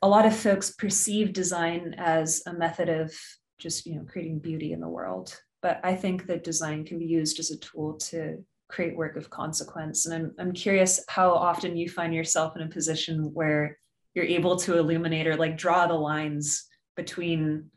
a 0.02 0.08
lot 0.08 0.26
of 0.26 0.36
folks 0.36 0.72
perceive 0.72 1.34
design 1.34 1.96
as 1.98 2.44
a 2.46 2.54
method 2.54 2.90
of 2.90 3.14
just 3.60 3.86
you 3.86 3.96
know 3.96 4.06
creating 4.08 4.40
beauty 4.40 4.74
in 4.74 4.80
the 4.80 4.88
world. 4.88 5.40
But 5.62 5.80
I 5.84 5.96
think 5.96 6.28
that 6.28 6.44
design 6.44 6.86
can 6.86 7.00
be 7.00 7.06
used 7.06 7.40
as 7.40 7.52
a 7.52 7.58
tool 7.58 7.94
to 7.94 8.44
create 8.70 8.96
work 8.96 9.16
of 9.16 9.30
consequence. 9.30 10.06
And 10.06 10.14
I'm, 10.14 10.36
I'm 10.40 10.54
curious 10.54 11.04
how 11.08 11.32
often 11.32 11.76
you 11.76 11.90
find 11.90 12.14
yourself 12.14 12.56
in 12.56 12.62
a 12.62 12.68
position 12.68 13.32
where 13.34 13.78
you're 14.14 14.26
able 14.26 14.56
to 14.58 14.78
illuminate 14.78 15.26
or 15.26 15.36
like 15.36 15.58
draw 15.58 15.88
the 15.88 15.94
lines 15.94 16.68
between 16.96 17.72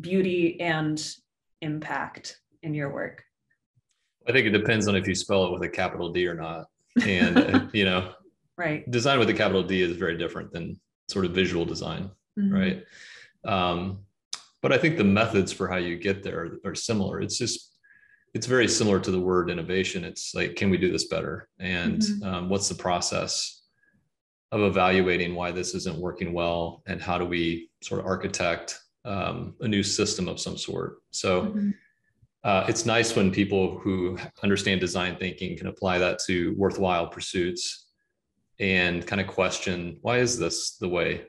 beauty 0.00 0.60
and 0.60 1.04
impact 1.60 2.40
in 2.62 2.74
your 2.74 2.92
work. 2.92 3.22
I 4.28 4.32
think 4.32 4.46
it 4.46 4.50
depends 4.50 4.86
on 4.88 4.96
if 4.96 5.06
you 5.06 5.14
spell 5.14 5.46
it 5.46 5.52
with 5.52 5.62
a 5.62 5.68
capital 5.68 6.12
D 6.12 6.26
or 6.26 6.34
not 6.34 6.66
and 7.06 7.38
uh, 7.38 7.66
you 7.72 7.84
know 7.84 8.12
right. 8.56 8.88
design 8.90 9.18
with 9.18 9.28
a 9.30 9.34
capital 9.34 9.62
d 9.62 9.82
is 9.82 9.96
very 9.96 10.16
different 10.16 10.52
than 10.52 10.78
sort 11.08 11.24
of 11.24 11.32
visual 11.32 11.64
design 11.64 12.10
mm-hmm. 12.38 12.54
right? 12.54 12.84
Um, 13.44 14.00
but 14.62 14.72
i 14.72 14.78
think 14.78 14.98
the 14.98 15.04
methods 15.04 15.52
for 15.52 15.68
how 15.68 15.76
you 15.76 15.96
get 15.96 16.22
there 16.22 16.58
are 16.64 16.74
similar. 16.74 17.20
It's 17.20 17.38
just 17.38 17.68
it's 18.32 18.46
very 18.46 18.68
similar 18.68 19.00
to 19.00 19.10
the 19.10 19.18
word 19.18 19.50
innovation. 19.50 20.04
It's 20.04 20.34
like 20.34 20.54
can 20.54 20.70
we 20.70 20.76
do 20.76 20.92
this 20.92 21.06
better? 21.06 21.48
And 21.58 22.00
mm-hmm. 22.00 22.28
um, 22.28 22.48
what's 22.48 22.68
the 22.68 22.74
process 22.74 23.62
of 24.52 24.60
evaluating 24.62 25.34
why 25.34 25.50
this 25.52 25.74
isn't 25.74 25.98
working 25.98 26.32
well? 26.32 26.82
And 26.86 27.00
how 27.00 27.18
do 27.18 27.24
we 27.24 27.70
sort 27.82 28.00
of 28.00 28.06
architect 28.06 28.78
um, 29.04 29.54
a 29.60 29.68
new 29.68 29.82
system 29.82 30.28
of 30.28 30.40
some 30.40 30.58
sort? 30.58 30.98
So 31.10 31.42
mm-hmm 31.42 31.70
uh, 32.42 32.64
it's 32.68 32.86
nice 32.86 33.14
when 33.14 33.30
people 33.30 33.78
who 33.78 34.18
understand 34.42 34.80
design 34.80 35.16
thinking 35.16 35.56
can 35.56 35.66
apply 35.66 35.98
that 35.98 36.18
to 36.26 36.54
worthwhile 36.56 37.06
pursuits 37.06 37.86
and 38.58 39.06
kind 39.06 39.20
of 39.20 39.26
question 39.26 39.98
why 40.02 40.18
is 40.18 40.38
this 40.38 40.76
the 40.76 40.88
way 40.88 41.26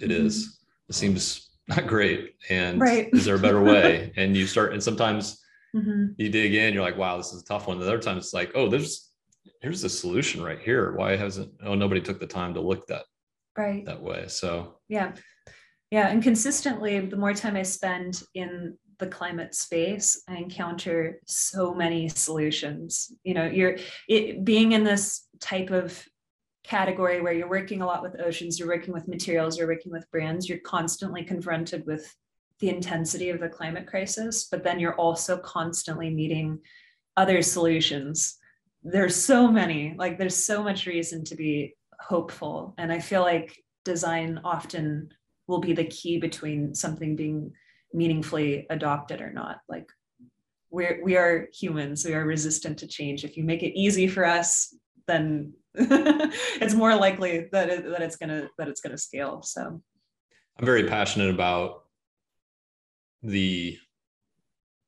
it 0.00 0.10
mm-hmm. 0.10 0.26
is? 0.26 0.58
It 0.88 0.94
seems 0.94 1.50
not 1.68 1.86
great. 1.86 2.34
And 2.48 2.80
right. 2.80 3.08
is 3.12 3.24
there 3.24 3.36
a 3.36 3.40
better 3.40 3.62
way? 3.62 4.12
and 4.16 4.36
you 4.36 4.46
start, 4.46 4.72
and 4.72 4.82
sometimes 4.82 5.40
mm-hmm. 5.74 6.06
you 6.16 6.28
dig 6.28 6.54
in, 6.54 6.74
you're 6.74 6.82
like, 6.82 6.96
wow, 6.96 7.16
this 7.16 7.32
is 7.32 7.42
a 7.42 7.44
tough 7.44 7.66
one. 7.68 7.78
The 7.78 7.86
other 7.86 7.98
times 7.98 8.24
it's 8.24 8.34
like, 8.34 8.52
oh, 8.54 8.68
there's 8.68 9.12
here's 9.60 9.82
the 9.82 9.88
solution 9.88 10.42
right 10.42 10.60
here. 10.60 10.92
Why 10.92 11.16
hasn't 11.16 11.52
oh 11.64 11.74
nobody 11.74 12.00
took 12.00 12.20
the 12.20 12.26
time 12.26 12.54
to 12.54 12.60
look 12.60 12.86
that 12.86 13.04
right 13.56 13.84
that 13.86 14.02
way? 14.02 14.26
So 14.28 14.78
yeah. 14.88 15.12
Yeah. 15.90 16.08
And 16.08 16.22
consistently, 16.22 17.00
the 17.00 17.16
more 17.16 17.34
time 17.34 17.56
I 17.56 17.62
spend 17.62 18.22
in 18.34 18.76
the 18.98 19.06
climate 19.06 19.54
space, 19.54 20.22
I 20.28 20.36
encounter 20.36 21.20
so 21.26 21.74
many 21.74 22.08
solutions. 22.08 23.12
You 23.22 23.34
know, 23.34 23.46
you're 23.46 23.76
it, 24.08 24.44
being 24.44 24.72
in 24.72 24.84
this 24.84 25.26
type 25.40 25.70
of 25.70 26.02
category 26.64 27.20
where 27.20 27.32
you're 27.32 27.48
working 27.48 27.80
a 27.80 27.86
lot 27.86 28.02
with 28.02 28.20
oceans, 28.20 28.58
you're 28.58 28.68
working 28.68 28.92
with 28.92 29.08
materials, 29.08 29.56
you're 29.56 29.66
working 29.66 29.92
with 29.92 30.10
brands, 30.10 30.48
you're 30.48 30.58
constantly 30.58 31.24
confronted 31.24 31.86
with 31.86 32.14
the 32.60 32.68
intensity 32.68 33.30
of 33.30 33.40
the 33.40 33.48
climate 33.48 33.86
crisis, 33.86 34.48
but 34.50 34.64
then 34.64 34.78
you're 34.78 34.96
also 34.96 35.38
constantly 35.38 36.10
meeting 36.10 36.58
other 37.16 37.40
solutions. 37.40 38.36
There's 38.82 39.16
so 39.16 39.50
many, 39.50 39.94
like, 39.96 40.18
there's 40.18 40.44
so 40.44 40.62
much 40.62 40.86
reason 40.86 41.24
to 41.24 41.36
be 41.36 41.76
hopeful. 42.00 42.74
And 42.78 42.92
I 42.92 42.98
feel 42.98 43.22
like 43.22 43.56
design 43.84 44.40
often 44.44 45.08
will 45.46 45.60
be 45.60 45.72
the 45.72 45.84
key 45.84 46.18
between 46.18 46.74
something 46.74 47.16
being 47.16 47.52
meaningfully 47.92 48.66
adopted 48.70 49.20
or 49.20 49.32
not. 49.32 49.58
Like 49.68 49.88
we're 50.70 51.00
we 51.02 51.16
are 51.16 51.48
humans. 51.52 52.04
We 52.04 52.14
are 52.14 52.24
resistant 52.24 52.78
to 52.78 52.86
change. 52.86 53.24
If 53.24 53.36
you 53.36 53.44
make 53.44 53.62
it 53.62 53.78
easy 53.78 54.08
for 54.08 54.24
us 54.24 54.74
then 55.08 55.54
it's 55.74 56.74
more 56.74 56.94
likely 56.94 57.48
that 57.50 57.68
it, 57.68 57.90
that 57.90 58.00
it's 58.00 58.14
gonna 58.14 58.48
that 58.58 58.68
it's 58.68 58.80
gonna 58.80 58.98
scale. 58.98 59.42
So 59.42 59.82
i'm 60.58 60.64
very 60.64 60.84
passionate 60.84 61.30
about 61.30 61.84
the 63.22 63.76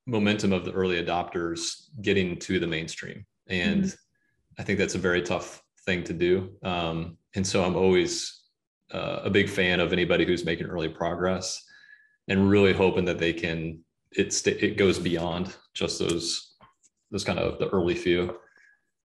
momentum 0.06 0.52
of 0.52 0.64
the 0.64 0.72
early 0.72 1.02
adopters 1.04 1.88
getting 2.00 2.36
to 2.38 2.60
the 2.60 2.66
mainstream. 2.66 3.26
And 3.48 3.84
mm-hmm. 3.84 4.60
i 4.60 4.62
think 4.62 4.78
that's 4.78 4.94
a 4.94 4.98
very 4.98 5.22
tough 5.22 5.62
thing 5.84 6.04
to 6.04 6.12
do. 6.12 6.50
Um, 6.62 7.16
and 7.34 7.44
so 7.44 7.64
i'm 7.64 7.74
always 7.74 8.44
uh, 8.92 9.20
a 9.24 9.30
big 9.30 9.48
fan 9.48 9.80
of 9.80 9.92
anybody 9.92 10.24
who's 10.24 10.44
making 10.44 10.66
early 10.66 10.88
progress 10.88 11.64
and 12.30 12.48
really 12.48 12.72
hoping 12.72 13.04
that 13.04 13.18
they 13.18 13.34
can 13.34 13.80
it 14.12 14.46
it 14.46 14.78
goes 14.78 14.98
beyond 14.98 15.54
just 15.74 15.98
those 15.98 16.54
those 17.10 17.24
kind 17.24 17.38
of 17.38 17.58
the 17.58 17.68
early 17.68 17.94
few 17.94 18.38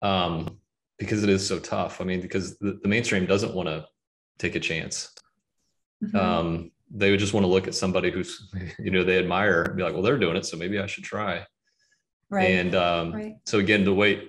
um, 0.02 0.58
because 0.98 1.22
it 1.24 1.28
is 1.28 1.46
so 1.46 1.58
tough. 1.58 2.00
I 2.00 2.04
mean, 2.04 2.20
because 2.20 2.58
the, 2.58 2.78
the 2.82 2.88
mainstream 2.88 3.26
doesn't 3.26 3.54
want 3.54 3.68
to 3.68 3.84
take 4.38 4.54
a 4.54 4.60
chance. 4.60 5.12
Mm-hmm. 6.02 6.16
Um, 6.16 6.70
they 6.90 7.10
would 7.10 7.20
just 7.20 7.34
want 7.34 7.44
to 7.44 7.48
look 7.48 7.66
at 7.66 7.74
somebody 7.74 8.10
who's 8.10 8.50
you 8.78 8.90
know 8.90 9.04
they 9.04 9.18
admire 9.18 9.62
and 9.62 9.76
be 9.76 9.82
like, 9.82 9.92
well, 9.92 10.02
they're 10.02 10.18
doing 10.18 10.36
it, 10.36 10.46
so 10.46 10.56
maybe 10.56 10.78
I 10.78 10.86
should 10.86 11.04
try. 11.04 11.44
Right. 12.30 12.50
And 12.50 12.74
um, 12.74 13.12
right. 13.12 13.34
so 13.46 13.58
again, 13.58 13.84
the 13.84 13.94
way 13.94 14.28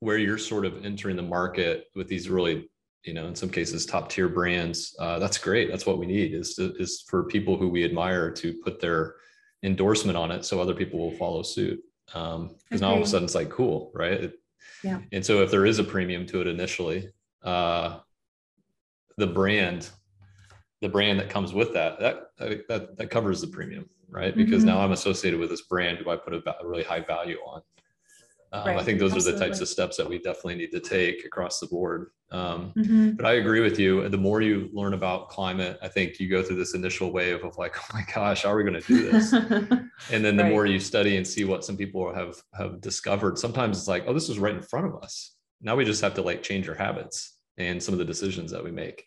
where 0.00 0.18
you're 0.18 0.38
sort 0.38 0.66
of 0.66 0.84
entering 0.84 1.16
the 1.16 1.22
market 1.22 1.86
with 1.94 2.08
these 2.08 2.28
really 2.28 2.68
you 3.04 3.12
know 3.12 3.26
in 3.26 3.34
some 3.34 3.50
cases 3.50 3.86
top 3.86 4.08
tier 4.08 4.28
brands 4.28 4.96
uh, 4.98 5.18
that's 5.18 5.38
great. 5.38 5.70
That's 5.70 5.86
what 5.86 5.98
we 5.98 6.06
need 6.06 6.34
is 6.34 6.54
to, 6.56 6.74
is 6.78 7.04
for 7.08 7.24
people 7.24 7.56
who 7.56 7.68
we 7.68 7.84
admire 7.84 8.30
to 8.32 8.54
put 8.64 8.80
their 8.80 9.16
endorsement 9.62 10.16
on 10.16 10.30
it 10.30 10.44
so 10.44 10.60
other 10.60 10.74
people 10.74 10.98
will 10.98 11.16
follow 11.16 11.42
suit. 11.42 11.80
Because 12.06 12.34
um, 12.34 12.56
now 12.80 12.90
all 12.90 12.96
of 12.96 13.02
a 13.02 13.06
sudden 13.06 13.24
it's 13.24 13.34
like 13.34 13.50
cool 13.50 13.90
right? 13.94 14.24
It, 14.24 14.34
yeah. 14.82 15.00
And 15.12 15.24
so 15.24 15.42
if 15.42 15.50
there 15.50 15.66
is 15.66 15.78
a 15.78 15.84
premium 15.84 16.26
to 16.26 16.40
it 16.40 16.46
initially 16.46 17.08
uh, 17.42 17.98
the 19.16 19.26
brand 19.26 19.90
the 20.80 20.88
brand 20.88 21.18
that 21.18 21.30
comes 21.30 21.52
with 21.52 21.72
that 21.74 21.98
that 22.00 22.28
that, 22.38 22.96
that 22.96 23.10
covers 23.10 23.40
the 23.40 23.46
premium 23.46 23.88
right? 24.08 24.36
Because 24.36 24.62
mm-hmm. 24.64 24.74
now 24.74 24.80
i'm 24.80 24.92
associated 24.92 25.40
with 25.40 25.50
this 25.50 25.62
brand 25.62 25.98
who 25.98 26.10
i 26.10 26.16
put 26.16 26.34
a, 26.34 26.60
a 26.60 26.66
really 26.66 26.84
high 26.84 27.00
value 27.00 27.38
on 27.46 27.62
um, 28.54 28.68
right. 28.68 28.78
I 28.78 28.84
think 28.84 29.00
those 29.00 29.12
Absolutely. 29.12 29.32
are 29.32 29.40
the 29.40 29.46
types 29.46 29.60
of 29.60 29.68
steps 29.68 29.96
that 29.96 30.08
we 30.08 30.18
definitely 30.18 30.54
need 30.54 30.70
to 30.70 30.78
take 30.78 31.24
across 31.24 31.58
the 31.58 31.66
board. 31.66 32.10
Um, 32.30 32.72
mm-hmm. 32.76 33.10
But 33.10 33.26
I 33.26 33.32
agree 33.32 33.58
with 33.58 33.80
you. 33.80 34.08
The 34.08 34.16
more 34.16 34.42
you 34.42 34.70
learn 34.72 34.94
about 34.94 35.28
climate, 35.28 35.76
I 35.82 35.88
think 35.88 36.20
you 36.20 36.28
go 36.28 36.40
through 36.40 36.56
this 36.56 36.74
initial 36.74 37.10
wave 37.10 37.44
of 37.44 37.58
like, 37.58 37.76
oh 37.80 37.86
my 37.92 38.04
gosh, 38.14 38.44
how 38.44 38.50
are 38.50 38.56
we 38.56 38.62
going 38.62 38.80
to 38.80 38.86
do 38.86 39.10
this? 39.10 39.32
and 40.12 40.24
then 40.24 40.36
the 40.36 40.44
right. 40.44 40.52
more 40.52 40.66
you 40.66 40.78
study 40.78 41.16
and 41.16 41.26
see 41.26 41.44
what 41.44 41.64
some 41.64 41.76
people 41.76 42.14
have 42.14 42.36
have 42.54 42.80
discovered, 42.80 43.38
sometimes 43.38 43.76
it's 43.76 43.88
like, 43.88 44.04
oh, 44.06 44.14
this 44.14 44.28
is 44.28 44.38
right 44.38 44.54
in 44.54 44.62
front 44.62 44.86
of 44.86 45.02
us. 45.02 45.34
Now 45.60 45.74
we 45.74 45.84
just 45.84 46.02
have 46.02 46.14
to 46.14 46.22
like 46.22 46.44
change 46.44 46.68
our 46.68 46.76
habits. 46.76 47.38
and 47.56 47.82
some 47.82 47.92
of 47.92 47.98
the 47.98 48.04
decisions 48.04 48.52
that 48.52 48.62
we 48.62 48.70
make. 48.70 49.04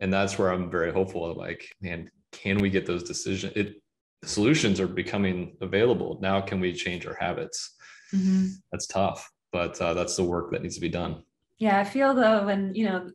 And 0.00 0.12
that's 0.12 0.36
where 0.36 0.50
I'm 0.50 0.68
very 0.68 0.92
hopeful 0.92 1.30
of 1.30 1.36
like, 1.36 1.72
man, 1.80 2.10
can 2.32 2.58
we 2.58 2.70
get 2.70 2.86
those 2.86 3.04
decisions? 3.04 3.52
It 3.54 3.76
solutions 4.24 4.80
are 4.80 4.88
becoming 4.88 5.56
available. 5.60 6.18
Now 6.20 6.40
can 6.40 6.58
we 6.58 6.72
change 6.72 7.06
our 7.06 7.14
habits? 7.14 7.76
Mm-hmm. 8.12 8.46
That's 8.72 8.86
tough, 8.86 9.30
but 9.52 9.80
uh, 9.80 9.94
that's 9.94 10.16
the 10.16 10.24
work 10.24 10.50
that 10.52 10.62
needs 10.62 10.74
to 10.74 10.80
be 10.80 10.88
done. 10.88 11.22
Yeah, 11.58 11.78
I 11.78 11.84
feel 11.84 12.14
though 12.14 12.46
when 12.46 12.74
you 12.74 12.86
know 12.86 13.10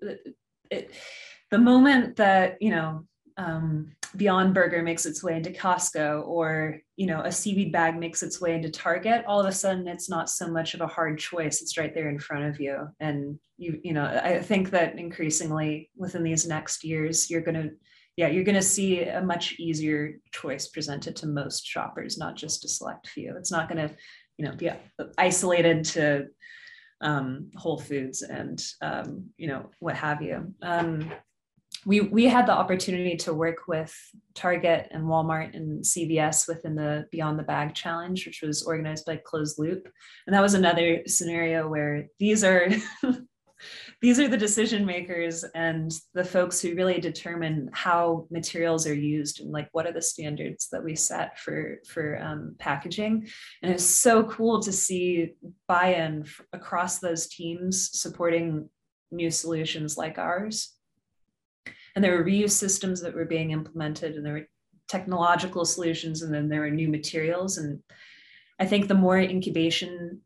it, 0.72 0.92
the 1.52 1.58
moment 1.58 2.16
that 2.18 2.62
you 2.62 2.72
know 2.72 3.06
um, 3.38 3.92
Beyond 4.18 4.54
Burger 4.54 4.82
makes 4.82 5.06
its 5.06 5.24
way 5.24 5.36
into 5.36 5.52
Costco 5.52 6.28
or 6.28 6.80
you 6.98 7.06
know 7.06 7.22
a 7.22 7.32
seaweed 7.32 7.72
bag 7.72 7.98
makes 7.98 8.24
its 8.24 8.42
way 8.42 8.56
into 8.56 8.70
Target, 8.70 9.24
all 9.28 9.40
of 9.40 9.46
a 9.46 9.52
sudden 9.52 9.88
it's 9.88 10.10
not 10.10 10.30
so 10.30 10.50
much 10.50 10.74
of 10.74 10.82
a 10.82 10.88
hard 10.88 11.20
choice. 11.20 11.62
It's 11.62 11.78
right 11.78 11.94
there 11.94 12.10
in 12.10 12.20
front 12.20 12.46
of 12.46 12.60
you, 12.60 12.88
and 13.00 13.40
you 13.58 13.80
you 13.84 13.94
know 13.94 14.06
I 14.06 14.40
think 14.40 14.72
that 14.72 14.98
increasingly 14.98 15.90
within 15.96 16.24
these 16.24 16.48
next 16.48 16.84
years 16.84 17.30
you're 17.30 17.42
going 17.42 17.62
to 17.62 17.70
yeah 18.18 18.28
you're 18.28 18.44
going 18.44 18.56
to 18.56 18.62
see 18.62 19.04
a 19.04 19.22
much 19.22 19.56
easier 19.60 20.20
choice 20.32 20.68
presented 20.68 21.16
to 21.18 21.28
most 21.28 21.66
shoppers, 21.66 22.18
not 22.18 22.36
just 22.36 22.66
a 22.66 22.70
select 22.70 23.08
few. 23.08 23.36
It's 23.38 23.52
not 23.52 23.70
going 23.70 23.90
to 23.90 23.96
you 24.40 24.46
know 24.46 24.56
be 24.56 24.70
isolated 25.18 25.84
to 25.84 26.28
um, 27.02 27.52
Whole 27.56 27.78
Foods 27.78 28.22
and 28.22 28.64
um, 28.82 29.26
you 29.38 29.48
know 29.48 29.70
what 29.80 29.96
have 29.96 30.22
you. 30.22 30.54
Um, 30.62 31.12
we 31.86 32.02
we 32.02 32.26
had 32.26 32.48
the 32.48 32.54
opportunity 32.54 33.18
to 33.18 33.34
work 33.34 33.68
with 33.68 33.94
Target 34.34 34.88
and 34.92 35.04
Walmart 35.04 35.56
and 35.56 35.84
CVS 35.84 36.48
within 36.48 36.76
the 36.76 37.06
Beyond 37.12 37.38
the 37.38 37.44
Bag 37.44 37.76
challenge, 37.76 38.26
which 38.26 38.42
was 38.42 38.64
organized 38.64 39.06
by 39.06 39.18
Closed 39.18 39.60
Loop, 39.60 39.88
and 40.26 40.34
that 40.34 40.42
was 40.42 40.54
another 40.54 41.02
scenario 41.06 41.68
where 41.68 42.08
these 42.18 42.44
are 42.46 42.70
these 44.02 44.20
are 44.20 44.30
the 44.30 44.38
decision 44.38 44.86
makers 44.86 45.44
and 45.56 45.92
the 46.14 46.24
folks 46.24 46.62
who 46.62 46.76
really 46.76 47.02
determine 47.02 47.70
how 47.74 48.28
materials 48.32 48.88
are 48.88 48.94
used 48.94 49.42
and 49.42 49.52
like 49.52 49.68
what 49.74 49.86
are 49.86 49.92
the 49.92 50.02
standards 50.02 50.70
that 50.72 50.84
we 50.84 50.96
set 50.96 51.38
for 51.38 51.80
for 51.86 52.18
um, 52.22 52.56
packaging. 52.60 53.28
And 53.62 53.74
it's 53.74 53.86
so 53.86 54.24
cool 54.24 54.62
to 54.62 54.72
see 54.72 55.34
buy-in 55.68 56.26
across 56.54 57.00
those 57.00 57.28
teams 57.28 57.90
supporting 58.00 58.70
new 59.12 59.32
solutions 59.32 59.98
like 59.98 60.18
ours. 60.18 60.76
And 61.96 62.04
there 62.04 62.18
were 62.18 62.24
reuse 62.24 62.52
systems 62.52 63.02
that 63.02 63.16
were 63.16 63.26
being 63.26 63.52
implemented 63.52 64.16
and 64.16 64.26
there 64.26 64.34
were 64.34 64.48
technological 64.88 65.66
solutions 65.66 66.22
and 66.22 66.34
then 66.34 66.48
there 66.48 66.62
were 66.62 66.72
new 66.72 66.88
materials. 66.88 67.58
And 67.58 67.80
i 68.62 68.66
think 68.66 68.88
the 68.88 68.94
more 68.94 69.18
incubation 69.18 70.22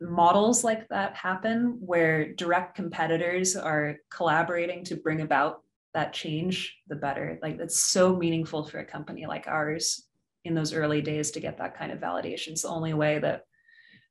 models 0.00 0.64
like 0.64 0.88
that 0.88 1.14
happen 1.14 1.78
where 1.80 2.34
direct 2.34 2.74
competitors 2.74 3.56
are 3.56 3.96
collaborating 4.10 4.84
to 4.84 4.96
bring 4.96 5.22
about 5.22 5.62
that 5.94 6.12
change 6.12 6.76
the 6.88 6.96
better. 6.96 7.38
Like 7.42 7.58
that's 7.58 7.78
so 7.78 8.16
meaningful 8.16 8.64
for 8.64 8.78
a 8.78 8.84
company 8.84 9.26
like 9.26 9.46
ours 9.46 10.06
in 10.44 10.54
those 10.54 10.72
early 10.72 11.00
days 11.00 11.30
to 11.32 11.40
get 11.40 11.58
that 11.58 11.76
kind 11.76 11.92
of 11.92 12.00
validation. 12.00 12.48
It's 12.48 12.62
the 12.62 12.68
only 12.68 12.94
way 12.94 13.18
that 13.18 13.44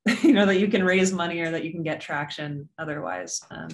you 0.22 0.32
know 0.32 0.46
that 0.46 0.58
you 0.58 0.68
can 0.68 0.84
raise 0.84 1.12
money 1.12 1.40
or 1.40 1.50
that 1.50 1.64
you 1.64 1.70
can 1.70 1.82
get 1.82 2.00
traction 2.00 2.68
otherwise. 2.78 3.40
Um, 3.50 3.68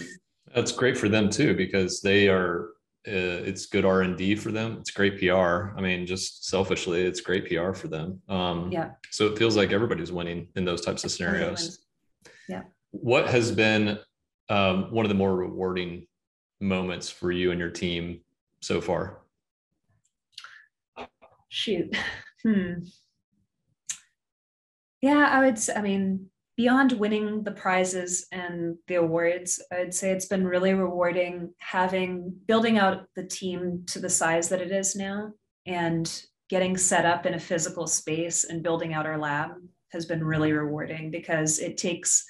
that's 0.55 0.73
great 0.73 0.97
for 0.97 1.09
them 1.09 1.31
too 1.31 1.57
because 1.57 2.01
they 2.01 2.29
are 2.29 2.71
uh, 3.09 3.43
it's 3.49 3.67
good 3.67 3.85
r&d 3.85 4.37
for 4.37 4.53
them. 4.53 4.77
It's 4.81 4.91
great 4.91 5.19
pr 5.19 5.35
i 5.35 5.81
mean 5.81 6.07
just 6.07 6.47
selfishly 6.47 7.03
it's 7.03 7.21
great 7.21 7.49
pr 7.49 7.73
for 7.73 7.89
them. 7.89 8.21
Um, 8.29 8.71
yeah. 8.71 8.91
so 9.11 9.27
it 9.27 9.39
feels 9.39 9.57
like 9.57 9.73
everybody's 9.73 10.13
winning 10.13 10.49
in 10.57 10.65
those 10.65 10.83
types 10.83 11.05
of 11.05 11.11
scenarios. 11.11 11.87
Yeah. 12.49 12.63
What 12.91 13.29
has 13.29 13.51
been 13.53 13.99
um, 14.49 14.91
one 14.93 15.05
of 15.05 15.09
the 15.09 15.15
more 15.15 15.35
rewarding 15.35 16.07
moments 16.61 17.11
for 17.11 17.31
you 17.33 17.51
and 17.51 17.61
your 17.61 17.71
team 17.71 18.21
so 18.61 18.81
far? 18.81 19.19
Shoot. 21.49 21.97
Hmm. 22.45 22.75
Yeah 25.03 25.27
i 25.29 25.45
would 25.45 25.59
i 25.75 25.83
mean 25.83 26.31
beyond 26.59 26.91
winning 26.91 27.45
the 27.45 27.53
prizes 27.53 28.27
and 28.33 28.77
the 28.89 28.97
awards, 28.97 29.63
I'd 29.73 29.95
say 29.95 30.11
it's 30.11 30.27
been 30.27 30.45
really 30.45 30.75
rewarding 30.75 31.55
having 31.59 32.35
building 32.47 32.79
out 32.79 33.07
the 33.15 33.25
team 33.25 33.85
to 33.87 34.01
the 34.01 34.11
size 34.11 34.49
that 34.49 34.61
it 34.61 34.73
is 34.73 34.97
now 34.97 35.31
and 35.67 36.23
getting 36.51 36.77
set 36.77 37.07
up 37.07 37.27
in 37.27 37.35
a 37.35 37.39
physical 37.39 37.87
space 37.87 38.43
and 38.43 38.65
building 38.65 38.93
out 38.93 39.07
our 39.07 39.19
lab 39.19 39.53
has 39.93 40.05
been 40.05 40.25
really 40.25 40.53
rewarding 40.53 41.13
because 41.13 41.61
it 41.61 41.77
takes 41.77 42.25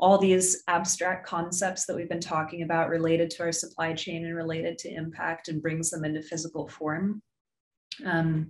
all 0.00 0.16
these 0.16 0.62
abstract 0.66 1.26
concepts 1.26 1.84
that 1.84 1.94
we've 1.94 2.08
been 2.08 2.20
talking 2.20 2.62
about 2.62 2.88
related 2.88 3.28
to 3.28 3.42
our 3.42 3.52
supply 3.52 3.92
chain 3.92 4.24
and 4.24 4.34
related 4.34 4.78
to 4.78 4.94
impact 4.94 5.48
and 5.48 5.60
brings 5.60 5.90
them 5.90 6.06
into 6.06 6.22
physical 6.22 6.68
form. 6.68 7.20
Um, 8.06 8.48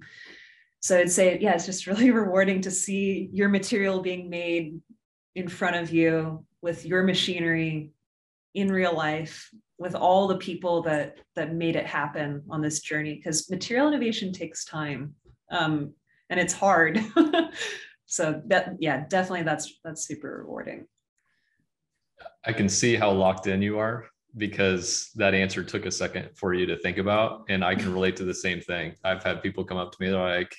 so 0.81 0.96
I'd 0.96 1.11
say, 1.11 1.38
yeah, 1.40 1.54
it's 1.54 1.66
just 1.66 1.87
really 1.88 2.12
rewarding 2.12 2.61
to 2.61 2.70
see 2.70 3.31
your 3.33 3.48
material 3.48 4.00
being 4.00 4.31
made 4.31 4.81
in 5.38 5.48
front 5.48 5.77
of 5.77 5.92
you 5.92 6.44
with 6.62 6.85
your 6.85 7.03
machinery 7.03 7.92
in 8.55 8.70
real 8.70 8.94
life 8.94 9.51
with 9.79 9.94
all 9.94 10.27
the 10.27 10.37
people 10.38 10.83
that 10.83 11.18
that 11.37 11.55
made 11.55 11.77
it 11.77 11.87
happen 11.87 12.42
on 12.51 12.61
this 12.61 12.81
journey 12.81 13.14
because 13.14 13.48
material 13.48 13.88
innovation 13.88 14.33
takes 14.33 14.64
time 14.64 15.14
um, 15.51 15.92
and 16.31 16.38
it's 16.40 16.53
hard. 16.53 17.01
So 18.11 18.40
that 18.46 18.77
yeah 18.81 19.05
definitely 19.07 19.42
that's 19.42 19.81
that's 19.85 20.07
super 20.07 20.38
rewarding. 20.42 20.87
I 22.46 22.55
can 22.55 22.66
see 22.66 22.96
how 22.96 23.11
locked 23.12 23.46
in 23.46 23.61
you 23.61 23.79
are 23.79 24.07
because 24.38 25.11
that 25.16 25.35
answer 25.35 25.62
took 25.62 25.85
a 25.85 25.90
second 25.90 26.31
for 26.35 26.55
you 26.55 26.64
to 26.66 26.79
think 26.79 26.98
about 26.98 27.44
and 27.48 27.64
i 27.64 27.74
can 27.74 27.92
relate 27.92 28.16
to 28.16 28.24
the 28.24 28.35
same 28.35 28.62
thing. 28.62 28.94
I've 29.05 29.22
had 29.22 29.42
people 29.42 29.62
come 29.62 29.77
up 29.77 29.92
to 29.92 30.03
me 30.03 30.09
like 30.09 30.57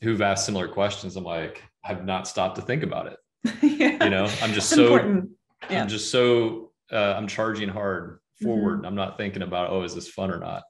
who've 0.00 0.22
asked 0.22 0.46
similar 0.46 0.66
questions. 0.66 1.14
I'm 1.16 1.24
like 1.24 1.62
i've 1.84 2.06
not 2.06 2.26
stopped 2.26 2.56
to 2.56 2.62
think 2.62 2.82
about 2.82 3.06
it 3.06 3.18
yeah. 3.62 4.04
You 4.04 4.10
know, 4.10 4.24
I'm 4.42 4.52
just 4.52 4.70
it's 4.72 4.74
so 4.74 4.84
important. 4.84 5.30
Yeah. 5.70 5.82
I'm 5.82 5.88
just 5.88 6.10
so 6.10 6.72
uh, 6.92 7.14
I'm 7.16 7.26
charging 7.26 7.68
hard 7.68 8.20
forward. 8.42 8.78
Mm-hmm. 8.78 8.86
I'm 8.86 8.94
not 8.94 9.16
thinking 9.16 9.42
about 9.42 9.70
oh, 9.70 9.82
is 9.82 9.94
this 9.94 10.08
fun 10.08 10.30
or 10.30 10.38
not? 10.38 10.62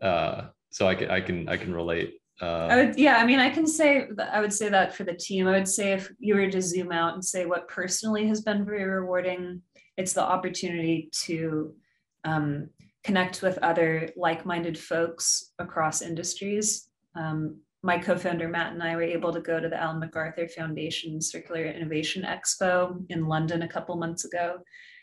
Uh, 0.00 0.48
so 0.70 0.86
I 0.86 0.94
can 0.94 1.10
I 1.10 1.20
can 1.20 1.48
I 1.48 1.56
can 1.56 1.74
relate. 1.74 2.14
Uh, 2.42 2.66
I 2.68 2.76
would, 2.76 2.98
yeah, 2.98 3.18
I 3.18 3.26
mean, 3.26 3.38
I 3.38 3.48
can 3.48 3.66
say 3.66 4.08
I 4.32 4.40
would 4.40 4.52
say 4.52 4.68
that 4.68 4.94
for 4.94 5.04
the 5.04 5.14
team. 5.14 5.46
I 5.46 5.52
would 5.52 5.68
say 5.68 5.92
if 5.92 6.10
you 6.18 6.34
were 6.34 6.50
to 6.50 6.62
zoom 6.62 6.90
out 6.90 7.14
and 7.14 7.24
say 7.24 7.46
what 7.46 7.68
personally 7.68 8.26
has 8.26 8.40
been 8.40 8.64
very 8.64 8.84
rewarding, 8.84 9.62
it's 9.96 10.14
the 10.14 10.22
opportunity 10.22 11.10
to 11.26 11.74
um, 12.24 12.70
connect 13.04 13.42
with 13.42 13.58
other 13.58 14.08
like-minded 14.16 14.78
folks 14.78 15.52
across 15.58 16.02
industries. 16.02 16.88
Um, 17.14 17.60
my 17.84 17.98
co-founder 17.98 18.48
Matt 18.48 18.72
and 18.72 18.82
I 18.82 18.96
were 18.96 19.02
able 19.02 19.30
to 19.30 19.42
go 19.42 19.60
to 19.60 19.68
the 19.68 19.80
Ellen 19.80 20.00
MacArthur 20.00 20.48
Foundation 20.48 21.20
Circular 21.20 21.66
Innovation 21.66 22.22
Expo 22.22 23.04
in 23.10 23.28
London 23.28 23.60
a 23.60 23.68
couple 23.68 23.94
months 23.96 24.24
ago, 24.24 24.56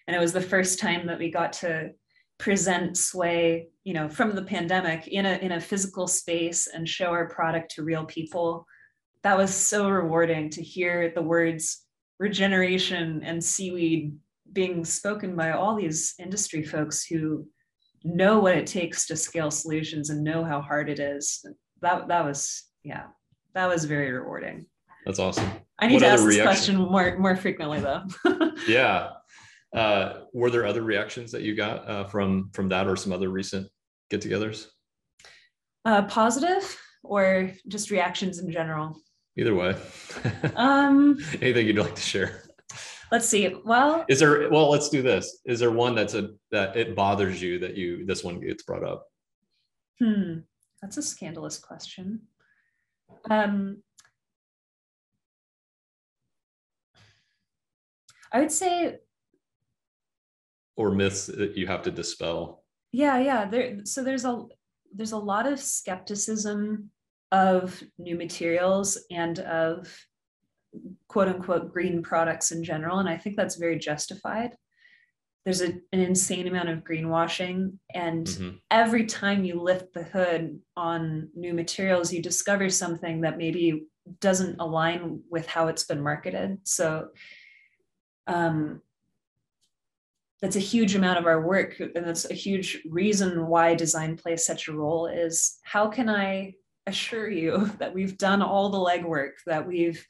and 0.08 0.16
it 0.16 0.20
was 0.20 0.34
the 0.34 0.42
first 0.42 0.80
time 0.80 1.06
that 1.06 1.20
we 1.20 1.30
got 1.30 1.54
to 1.54 1.92
present 2.40 2.98
Sway, 2.98 3.68
you 3.84 3.94
know, 3.94 4.10
from 4.10 4.34
the 4.34 4.42
pandemic 4.42 5.08
in 5.08 5.28
a 5.28 5.34
in 5.38 5.52
a 5.52 5.62
physical 5.62 6.08
space 6.08 6.66
and 6.66 6.90
show 6.90 7.12
our 7.12 7.30
product 7.30 7.70
to 7.76 7.84
real 7.84 8.04
people. 8.06 8.66
That 9.22 9.38
was 9.38 9.54
so 9.54 9.88
rewarding 9.88 10.50
to 10.50 10.64
hear 10.64 11.12
the 11.14 11.22
words 11.22 11.86
regeneration 12.20 13.22
and 13.24 13.44
seaweed 13.44 14.16
being 14.54 14.84
spoken 14.84 15.36
by 15.36 15.52
all 15.52 15.76
these 15.76 16.16
industry 16.18 16.64
folks 16.64 17.06
who 17.06 17.46
know 18.04 18.40
what 18.40 18.58
it 18.58 18.66
takes 18.66 19.06
to 19.06 19.16
scale 19.16 19.52
solutions 19.52 20.10
and 20.10 20.24
know 20.24 20.44
how 20.44 20.62
hard 20.62 20.90
it 20.90 21.00
is. 21.00 21.46
That 21.84 22.08
that 22.08 22.26
was 22.26 22.71
yeah, 22.84 23.04
that 23.54 23.68
was 23.68 23.86
very 23.86 24.12
rewarding. 24.12 24.66
That's 25.06 25.20
awesome. 25.20 25.50
I 25.80 25.88
need 25.88 25.96
what 25.96 26.00
to 26.02 26.08
ask 26.08 26.24
this 26.26 26.42
question 26.42 26.76
more 26.78 27.18
more 27.18 27.36
frequently 27.36 27.80
though. 27.80 28.04
yeah. 28.68 29.10
Uh, 29.74 30.22
were 30.34 30.50
there 30.50 30.66
other 30.66 30.84
reactions 30.84 31.32
that 31.32 31.44
you 31.44 31.56
got 31.56 31.88
uh, 31.90 32.04
from 32.06 32.50
from 32.54 32.70
that 32.70 32.88
or 32.88 32.96
some 32.96 33.14
other 33.14 33.30
recent 33.30 33.68
get-togethers? 34.10 34.68
Uh, 35.86 36.04
positive 36.04 36.78
or 37.04 37.52
just 37.68 37.90
reactions 37.90 38.40
in 38.40 38.52
general? 38.52 39.00
Either 39.38 39.56
way. 39.56 39.76
um, 40.56 41.18
Anything 41.42 41.68
you'd 41.68 41.78
like 41.78 41.96
to 41.96 42.02
share? 42.02 42.44
Let's 43.12 43.28
see. 43.28 43.56
Well, 43.66 44.06
is 44.08 44.20
there? 44.20 44.50
Well, 44.50 44.70
let's 44.70 44.90
do 44.90 45.02
this. 45.02 45.40
Is 45.46 45.60
there 45.60 45.72
one 45.72 45.96
that's 45.96 46.14
a 46.14 46.32
that 46.52 46.76
it 46.78 46.96
bothers 46.96 47.42
you 47.42 47.60
that 47.60 47.76
you 47.76 48.06
this 48.06 48.24
one 48.24 48.40
gets 48.40 48.64
brought 48.64 48.84
up? 48.84 49.06
Hmm, 50.00 50.40
that's 50.82 50.98
a 50.98 51.02
scandalous 51.02 51.58
question. 51.58 52.22
Um, 53.30 53.84
I 58.32 58.40
would 58.40 58.52
say, 58.52 58.98
or 60.76 60.92
myths 60.92 61.28
that 61.28 61.58
you 61.58 61.68
have 61.68 61.84
to 61.84 61.92
dispel. 61.92 62.64
Yeah, 62.92 63.20
yeah. 63.20 63.46
There, 63.46 63.86
so 63.86 64.04
there's 64.04 64.26
a 64.26 64.44
there's 64.94 65.12
a 65.12 65.18
lot 65.18 65.48
of 65.48 65.60
skepticism 65.60 66.90
of 67.32 67.82
new 67.98 68.16
materials 68.18 68.98
and 69.10 69.40
of 69.40 69.88
quote 71.08 71.28
unquote 71.28 71.72
green 71.72 72.02
products 72.02 72.52
in 72.52 72.64
general, 72.64 73.00
and 73.00 73.10
I 73.10 73.18
think 73.18 73.36
that's 73.36 73.56
very 73.56 73.78
justified. 73.78 74.56
There's 75.44 75.62
a, 75.62 75.74
an 75.92 76.00
insane 76.00 76.48
amount 76.48 76.70
of 76.70 76.84
greenwashing 76.84 77.74
and 77.94 78.28
mm-hmm. 78.28 78.50
every 78.70 79.06
time 79.06 79.44
you 79.44 79.60
lift 79.60 79.94
the 79.94 80.04
hood 80.04 80.60
on 80.78 81.30
new 81.36 81.54
materials 81.54 82.14
you 82.14 82.22
discover 82.22 82.70
something 82.70 83.22
that 83.22 83.38
maybe 83.38 83.86
doesn't 84.20 84.60
align 84.60 85.22
with 85.30 85.48
how 85.48 85.68
it's 85.68 85.84
been 85.84 86.02
marketed 86.02 86.60
so 86.64 87.08
um, 88.28 88.82
that's 90.42 90.56
a 90.56 90.60
huge 90.60 90.96
amount 90.96 91.20
of 91.20 91.26
our 91.26 91.42
work 91.42 91.80
and 91.80 92.06
that's 92.06 92.30
a 92.30 92.36
huge 92.36 92.82
reason 92.90 93.48
why 93.48 93.76
design 93.76 94.18
plays 94.18 94.46
such 94.46 94.68
a 94.68 94.74
role 94.74 95.08
is 95.08 95.60
how 95.64 95.88
can 95.88 96.10
i 96.10 96.54
assure 96.88 97.30
you 97.30 97.72
that 97.80 97.94
we've 97.94 98.18
done 98.18 98.42
all 98.42 98.70
the 98.70 98.78
legwork 98.78 99.34
that 99.46 99.68
we've 99.68 100.06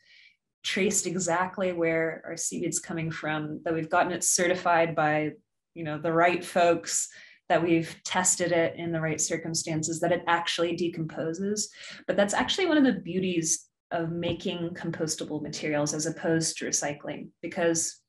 traced 0.64 1.08
exactly 1.08 1.74
where 1.74 2.22
our 2.26 2.38
seaweed's 2.38 2.80
coming 2.80 3.12
from, 3.12 3.62
that 3.64 3.74
we've 3.74 3.90
gotten 3.90 4.12
it 4.12 4.24
certified 4.24 4.96
by, 4.96 5.32
you 5.74 5.84
know, 5.84 6.00
the 6.00 6.14
right 6.14 6.44
folks, 6.44 7.10
that 7.50 7.64
we've 7.64 7.96
tested 8.06 8.52
it 8.52 8.76
in 8.78 8.92
the 8.92 9.02
right 9.02 9.20
circumstances, 9.20 10.00
that 10.00 10.12
it 10.14 10.24
actually 10.28 10.76
decomposes. 10.76 11.70
But 12.08 12.16
that's 12.16 12.34
actually 12.34 12.68
one 12.68 12.78
of 12.78 12.86
the 12.86 13.02
beauties 13.02 13.68
of 13.92 14.12
making 14.12 14.70
compostable 14.70 15.42
materials 15.42 15.94
as 15.94 16.06
opposed 16.06 16.58
to 16.58 16.66
recycling, 16.66 17.30
because 17.42 18.00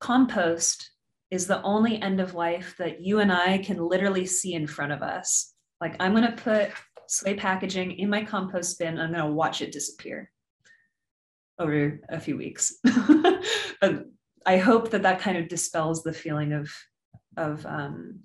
compost 0.00 0.92
is 1.30 1.46
the 1.46 1.60
only 1.62 2.00
end 2.00 2.20
of 2.20 2.34
life 2.34 2.76
that 2.78 3.00
you 3.00 3.18
and 3.18 3.32
I 3.32 3.58
can 3.58 3.78
literally 3.78 4.26
see 4.26 4.54
in 4.54 4.66
front 4.66 4.92
of 4.92 5.02
us. 5.02 5.54
Like 5.80 5.96
I'm 5.98 6.12
going 6.12 6.24
to 6.24 6.42
put 6.42 6.70
Sway 7.08 7.34
packaging 7.34 7.98
in 7.98 8.10
my 8.10 8.22
compost 8.22 8.78
bin. 8.78 8.98
I'm 8.98 9.12
going 9.12 9.24
to 9.24 9.32
watch 9.32 9.60
it 9.60 9.72
disappear 9.72 10.30
over 11.58 12.00
a 12.08 12.20
few 12.20 12.36
weeks. 12.36 12.74
but 13.80 14.06
I 14.46 14.56
hope 14.56 14.90
that 14.90 15.02
that 15.02 15.20
kind 15.20 15.36
of 15.36 15.48
dispels 15.48 16.02
the 16.02 16.12
feeling 16.12 16.52
of 16.52 16.70
of 17.36 17.64
um, 17.66 18.20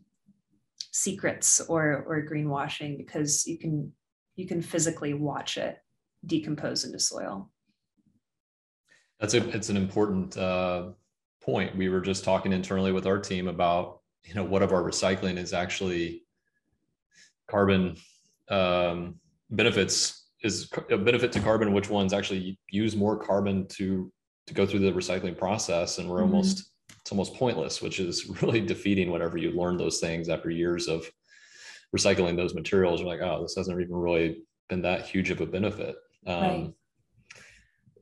secrets 0.91 1.60
or 1.62 2.06
or 2.08 2.28
greenwashing 2.30 2.98
because 2.98 3.46
you 3.46 3.58
can 3.58 3.91
you 4.36 4.48
can 4.48 4.62
physically 4.62 5.13
watch 5.13 5.58
it 5.58 5.78
decompose 6.26 6.86
into 6.86 7.00
soil. 7.00 7.52
That's 9.19 9.34
a 9.34 9.48
it's 9.50 9.69
an 9.69 9.78
important 9.78 10.38
uh, 10.38 10.89
point. 11.41 11.76
We 11.76 11.89
were 11.89 12.02
just 12.02 12.24
talking 12.24 12.54
internally 12.54 12.91
with 12.91 13.06
our 13.06 13.19
team 13.19 13.48
about 13.48 14.00
you 14.24 14.34
know 14.34 14.43
what 14.43 14.62
of 14.62 14.72
our 14.72 14.82
recycling 14.82 15.38
is 15.38 15.54
actually 15.54 16.24
carbon 17.50 17.98
um, 18.50 19.15
benefits 19.50 20.22
is 20.43 20.69
a 20.91 20.97
benefit 20.97 21.32
to 21.32 21.39
carbon 21.39 21.73
which 21.73 21.89
ones 21.89 22.13
actually 22.13 22.58
use 22.69 22.95
more 22.95 23.17
carbon 23.17 23.65
to 23.67 24.12
to 24.47 24.53
go 24.53 24.65
through 24.65 24.79
the 24.79 24.91
recycling 24.91 25.38
process 25.38 25.97
and 25.97 26.10
we're 26.10 26.17
mm-hmm. 26.17 26.36
almost 26.36 26.71
it's 27.01 27.12
almost 27.12 27.34
pointless 27.36 27.82
which 27.82 27.99
is 27.99 28.27
really 28.41 28.62
defeating 28.62 29.12
whenever 29.12 29.38
you 29.38 29.51
learn 29.51 29.77
those 29.77 29.99
things 29.99 30.29
after 30.29 30.49
years 30.49 30.88
of 30.88 31.10
recycling 31.95 32.36
those 32.36 32.53
materials 32.53 32.99
you're 32.99 33.10
like 33.10 33.21
oh 33.21 33.41
this 33.41 33.56
hasn't 33.56 33.79
even 33.79 33.95
really 33.95 34.43
been 34.69 34.82
that 34.82 35.06
huge 35.06 35.29
of 35.29 35.41
a 35.41 35.45
benefit 35.45 35.95
um, 36.27 36.41
right. 36.41 36.73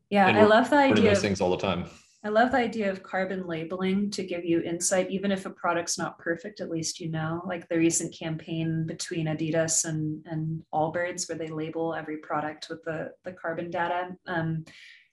yeah 0.09 0.27
i 0.27 0.43
love 0.43 0.69
the 0.69 0.75
idea 0.75 1.09
those 1.09 1.21
things 1.21 1.41
all 1.41 1.51
the 1.51 1.57
time 1.57 1.85
I 2.23 2.29
love 2.29 2.51
the 2.51 2.57
idea 2.57 2.91
of 2.91 3.01
carbon 3.01 3.47
labeling 3.47 4.11
to 4.11 4.23
give 4.23 4.45
you 4.45 4.61
insight, 4.61 5.09
even 5.09 5.31
if 5.31 5.47
a 5.47 5.49
product's 5.49 5.97
not 5.97 6.19
perfect, 6.19 6.61
at 6.61 6.69
least 6.69 6.99
you 6.99 7.09
know, 7.09 7.41
like 7.47 7.67
the 7.67 7.77
recent 7.77 8.15
campaign 8.17 8.85
between 8.85 9.25
Adidas 9.25 9.85
and, 9.85 10.23
and 10.27 10.61
Allbirds, 10.71 11.27
where 11.27 11.37
they 11.37 11.47
label 11.47 11.95
every 11.95 12.17
product 12.17 12.67
with 12.69 12.83
the, 12.83 13.11
the 13.25 13.31
carbon 13.31 13.71
data. 13.71 14.09
Um, 14.27 14.65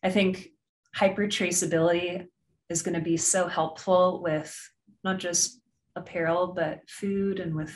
I 0.03 0.11
think 0.11 0.49
hyper 0.95 1.27
traceability 1.27 2.27
is 2.69 2.83
going 2.83 2.95
to 2.95 3.01
be 3.01 3.17
so 3.17 3.49
helpful 3.49 4.23
with 4.23 4.55
not 5.03 5.19
just 5.19 5.63
apparel, 5.97 6.53
but 6.55 6.81
food 6.91 7.41
and 7.41 7.55
with 7.55 7.75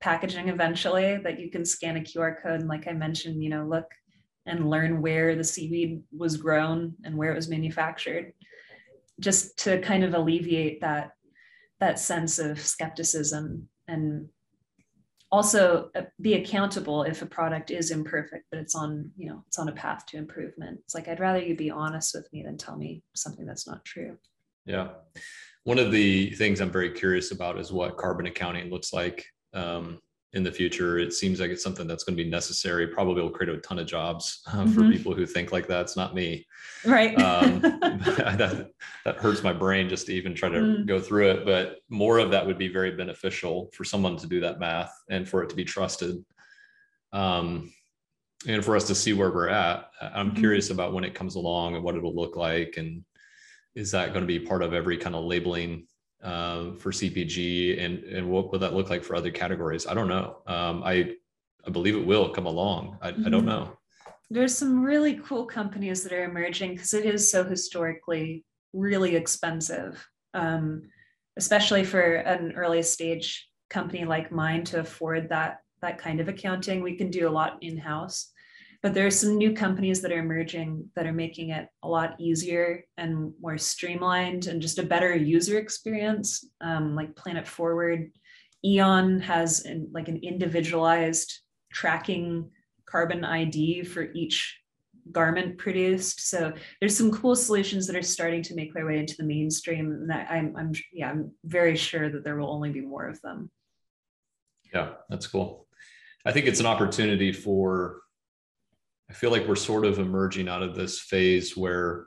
packaging 0.00 0.48
eventually 0.48 1.18
that 1.18 1.38
you 1.38 1.50
can 1.52 1.64
scan 1.64 1.96
a 1.96 2.00
QR 2.00 2.42
code. 2.42 2.60
And 2.60 2.68
like 2.68 2.88
I 2.88 2.92
mentioned, 2.92 3.44
you 3.44 3.50
know, 3.50 3.64
look, 3.64 3.86
and 4.46 4.70
learn 4.70 5.00
where 5.00 5.34
the 5.34 5.44
seaweed 5.44 6.02
was 6.16 6.36
grown 6.36 6.94
and 7.04 7.16
where 7.16 7.32
it 7.32 7.36
was 7.36 7.48
manufactured. 7.48 8.32
Just 9.20 9.58
to 9.60 9.80
kind 9.80 10.04
of 10.04 10.14
alleviate 10.14 10.80
that 10.80 11.12
that 11.80 11.98
sense 11.98 12.38
of 12.38 12.60
skepticism 12.60 13.68
and 13.88 14.28
also 15.30 15.90
uh, 15.96 16.02
be 16.20 16.34
accountable 16.34 17.02
if 17.02 17.20
a 17.20 17.26
product 17.26 17.72
is 17.72 17.90
imperfect 17.90 18.44
but 18.50 18.60
it's 18.60 18.76
on 18.76 19.10
you 19.16 19.28
know 19.28 19.42
it's 19.48 19.58
on 19.58 19.68
a 19.68 19.72
path 19.72 20.06
to 20.06 20.16
improvement. 20.16 20.78
It's 20.84 20.94
like 20.94 21.08
i'd 21.08 21.20
rather 21.20 21.40
you 21.40 21.56
be 21.56 21.70
honest 21.70 22.14
with 22.14 22.32
me 22.32 22.42
than 22.42 22.56
tell 22.56 22.76
me 22.76 23.02
something 23.14 23.46
that's 23.46 23.66
not 23.66 23.84
true. 23.84 24.16
Yeah. 24.64 24.88
One 25.64 25.78
of 25.78 25.92
the 25.92 26.30
things 26.30 26.60
i'm 26.60 26.70
very 26.70 26.90
curious 26.90 27.32
about 27.32 27.58
is 27.58 27.72
what 27.72 27.96
carbon 27.96 28.26
accounting 28.26 28.70
looks 28.70 28.92
like 28.92 29.24
um, 29.52 30.00
in 30.34 30.42
the 30.42 30.50
future. 30.50 30.98
It 30.98 31.12
seems 31.12 31.40
like 31.40 31.50
it's 31.50 31.62
something 31.62 31.86
that's 31.86 32.02
going 32.04 32.16
to 32.16 32.22
be 32.22 32.28
necessary. 32.28 32.88
Probably 32.88 33.22
will 33.22 33.30
create 33.30 33.54
a 33.54 33.60
ton 33.60 33.78
of 33.78 33.86
jobs 33.86 34.42
uh, 34.46 34.64
mm-hmm. 34.64 34.72
for 34.72 34.90
people 34.90 35.14
who 35.14 35.26
think 35.26 35.52
like 35.52 35.66
that. 35.68 35.82
It's 35.82 35.96
not 35.96 36.14
me. 36.14 36.46
Right. 36.84 37.18
Um, 37.20 37.60
that, 37.60 38.70
that 39.04 39.16
hurts 39.16 39.42
my 39.42 39.52
brain 39.52 39.88
just 39.88 40.06
to 40.06 40.12
even 40.12 40.34
try 40.34 40.48
to 40.48 40.58
mm. 40.58 40.86
go 40.86 41.00
through 41.00 41.30
it. 41.30 41.44
But 41.46 41.78
more 41.88 42.18
of 42.18 42.30
that 42.32 42.46
would 42.46 42.58
be 42.58 42.68
very 42.68 42.90
beneficial 42.92 43.70
for 43.72 43.84
someone 43.84 44.16
to 44.18 44.26
do 44.26 44.40
that 44.40 44.58
math 44.58 44.92
and 45.08 45.28
for 45.28 45.42
it 45.42 45.50
to 45.50 45.56
be 45.56 45.64
trusted. 45.64 46.24
Um, 47.12 47.72
and 48.46 48.62
for 48.62 48.76
us 48.76 48.86
to 48.88 48.94
see 48.94 49.12
where 49.12 49.30
we're 49.30 49.48
at. 49.48 49.88
I'm 50.02 50.30
mm-hmm. 50.30 50.38
curious 50.38 50.70
about 50.70 50.92
when 50.92 51.04
it 51.04 51.14
comes 51.14 51.36
along 51.36 51.76
and 51.76 51.84
what 51.84 51.94
it'll 51.94 52.14
look 52.14 52.36
like. 52.36 52.74
And 52.76 53.04
is 53.74 53.92
that 53.92 54.12
going 54.12 54.20
to 54.20 54.26
be 54.26 54.38
part 54.38 54.62
of 54.62 54.74
every 54.74 54.98
kind 54.98 55.14
of 55.14 55.24
labeling 55.24 55.86
um, 56.24 56.76
for 56.78 56.90
CPG 56.90 57.82
and 57.84 58.02
and 58.04 58.28
what 58.28 58.50
will 58.50 58.58
that 58.58 58.74
look 58.74 58.90
like 58.90 59.04
for 59.04 59.14
other 59.14 59.30
categories? 59.30 59.86
I 59.86 59.94
don't 59.94 60.08
know. 60.08 60.38
Um, 60.46 60.82
I 60.82 61.14
I 61.66 61.70
believe 61.70 61.94
it 61.94 62.06
will 62.06 62.30
come 62.30 62.46
along. 62.46 62.98
I, 63.00 63.12
mm-hmm. 63.12 63.26
I 63.26 63.30
don't 63.30 63.40
mm-hmm. 63.40 63.48
know. 63.48 63.78
There's 64.30 64.56
some 64.56 64.82
really 64.82 65.20
cool 65.24 65.44
companies 65.44 66.02
that 66.02 66.12
are 66.12 66.24
emerging 66.24 66.72
because 66.72 66.94
it 66.94 67.04
is 67.04 67.30
so 67.30 67.44
historically 67.44 68.44
really 68.72 69.16
expensive, 69.16 70.04
um, 70.32 70.82
especially 71.36 71.84
for 71.84 72.00
an 72.00 72.52
early 72.52 72.82
stage 72.82 73.48
company 73.70 74.04
like 74.04 74.32
mine 74.32 74.64
to 74.64 74.80
afford 74.80 75.28
that 75.28 75.60
that 75.82 75.98
kind 75.98 76.20
of 76.20 76.28
accounting. 76.28 76.82
We 76.82 76.96
can 76.96 77.10
do 77.10 77.28
a 77.28 77.30
lot 77.30 77.58
in 77.62 77.76
house 77.76 78.32
but 78.84 78.92
there 78.92 79.06
are 79.06 79.10
some 79.10 79.38
new 79.38 79.54
companies 79.54 80.02
that 80.02 80.12
are 80.12 80.18
emerging 80.18 80.86
that 80.94 81.06
are 81.06 81.12
making 81.12 81.48
it 81.48 81.68
a 81.82 81.88
lot 81.88 82.20
easier 82.20 82.84
and 82.98 83.32
more 83.40 83.56
streamlined 83.56 84.46
and 84.46 84.60
just 84.60 84.78
a 84.78 84.82
better 84.82 85.16
user 85.16 85.58
experience. 85.58 86.46
Um, 86.60 86.94
like 86.94 87.16
planet 87.16 87.48
forward 87.48 88.10
eon 88.62 89.20
has 89.20 89.64
an, 89.64 89.88
like 89.94 90.08
an 90.08 90.18
individualized 90.22 91.32
tracking 91.72 92.50
carbon 92.84 93.24
id 93.24 93.84
for 93.84 94.12
each 94.12 94.60
garment 95.10 95.56
produced. 95.56 96.28
So 96.28 96.52
there's 96.78 96.96
some 96.96 97.10
cool 97.10 97.36
solutions 97.36 97.86
that 97.86 97.96
are 97.96 98.02
starting 98.02 98.42
to 98.42 98.54
make 98.54 98.74
their 98.74 98.84
way 98.84 98.98
into 98.98 99.16
the 99.16 99.24
mainstream 99.24 99.92
and 99.92 100.12
I'm, 100.12 100.54
I'm 100.58 100.72
yeah 100.92 101.08
i'm 101.08 101.32
very 101.46 101.74
sure 101.74 102.10
that 102.10 102.22
there 102.22 102.36
will 102.36 102.52
only 102.52 102.70
be 102.70 102.82
more 102.82 103.08
of 103.08 103.18
them. 103.22 103.50
Yeah 104.74 104.90
that's 105.08 105.26
cool. 105.26 105.68
I 106.26 106.32
think 106.32 106.44
it's 106.44 106.60
an 106.60 106.66
opportunity 106.66 107.32
for 107.32 108.03
I 109.10 109.12
feel 109.12 109.30
like 109.30 109.46
we're 109.46 109.56
sort 109.56 109.84
of 109.84 109.98
emerging 109.98 110.48
out 110.48 110.62
of 110.62 110.74
this 110.74 111.00
phase 111.00 111.56
where, 111.56 112.06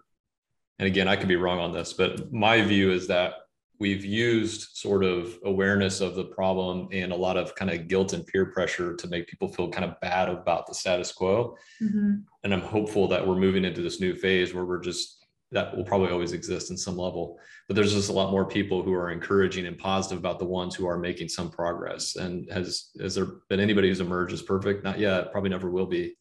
and 0.80 0.88
again, 0.88 1.08
I 1.08 1.16
could 1.16 1.28
be 1.28 1.36
wrong 1.36 1.60
on 1.60 1.72
this, 1.72 1.94
but 1.94 2.32
my 2.34 2.62
view 2.62 2.92
is 2.92 3.08
that 3.08 3.34
we've 3.80 4.04
used 4.04 4.76
sort 4.76 5.04
of 5.04 5.38
awareness 5.46 6.02
of 6.02 6.16
the 6.16 6.26
problem 6.26 6.88
and 6.92 7.12
a 7.12 7.16
lot 7.16 7.38
of 7.38 7.54
kind 7.56 7.70
of 7.70 7.88
guilt 7.88 8.14
and 8.14 8.26
peer 8.26 8.48
pressure 8.48 8.96
to 8.96 9.08
make 9.08 9.28
people 9.28 9.48
feel 9.48 9.70
kind 9.70 9.86
of 9.86 10.00
bad 10.02 10.30
about 10.30 10.66
the 10.66 10.74
status 10.74 11.12
quo. 11.12 11.56
Mm-hmm. 11.82 12.16
And 12.44 12.54
I'm 12.54 12.62
hopeful 12.62 13.08
that 13.10 13.26
we're 13.26 13.36
moving 13.36 13.66
into 13.66 13.82
this 13.82 14.00
new 14.00 14.16
phase 14.16 14.54
where 14.54 14.66
we're 14.66 14.82
just 14.82 15.26
that 15.52 15.76
will 15.78 15.86
probably 15.86 16.12
always 16.12 16.34
exist 16.34 16.72
in 16.72 16.78
some 16.78 16.98
level. 16.98 17.40
But 17.68 17.76
there's 17.76 17.94
just 17.94 18.10
a 18.10 18.14
lot 18.14 18.32
more 18.32 18.46
people 18.46 18.84
who 18.84 18.94
are 18.94 19.12
encouraging 19.12 19.66
and 19.66 19.78
positive 19.78 20.18
about 20.18 20.40
the 20.40 20.46
ones 20.46 20.76
who 20.76 20.86
are 20.88 20.98
making 20.98 21.30
some 21.30 21.50
progress. 21.50 22.18
And 22.18 22.52
has 22.52 22.90
has 23.00 23.16
there 23.16 23.28
been 23.50 23.62
anybody 23.62 23.88
who's 23.88 24.02
emerged 24.02 24.34
as 24.34 24.42
perfect? 24.42 24.84
Not 24.84 25.00
yet. 25.00 25.32
Probably 25.32 25.50
never 25.50 25.70
will 25.70 25.86
be 25.86 26.16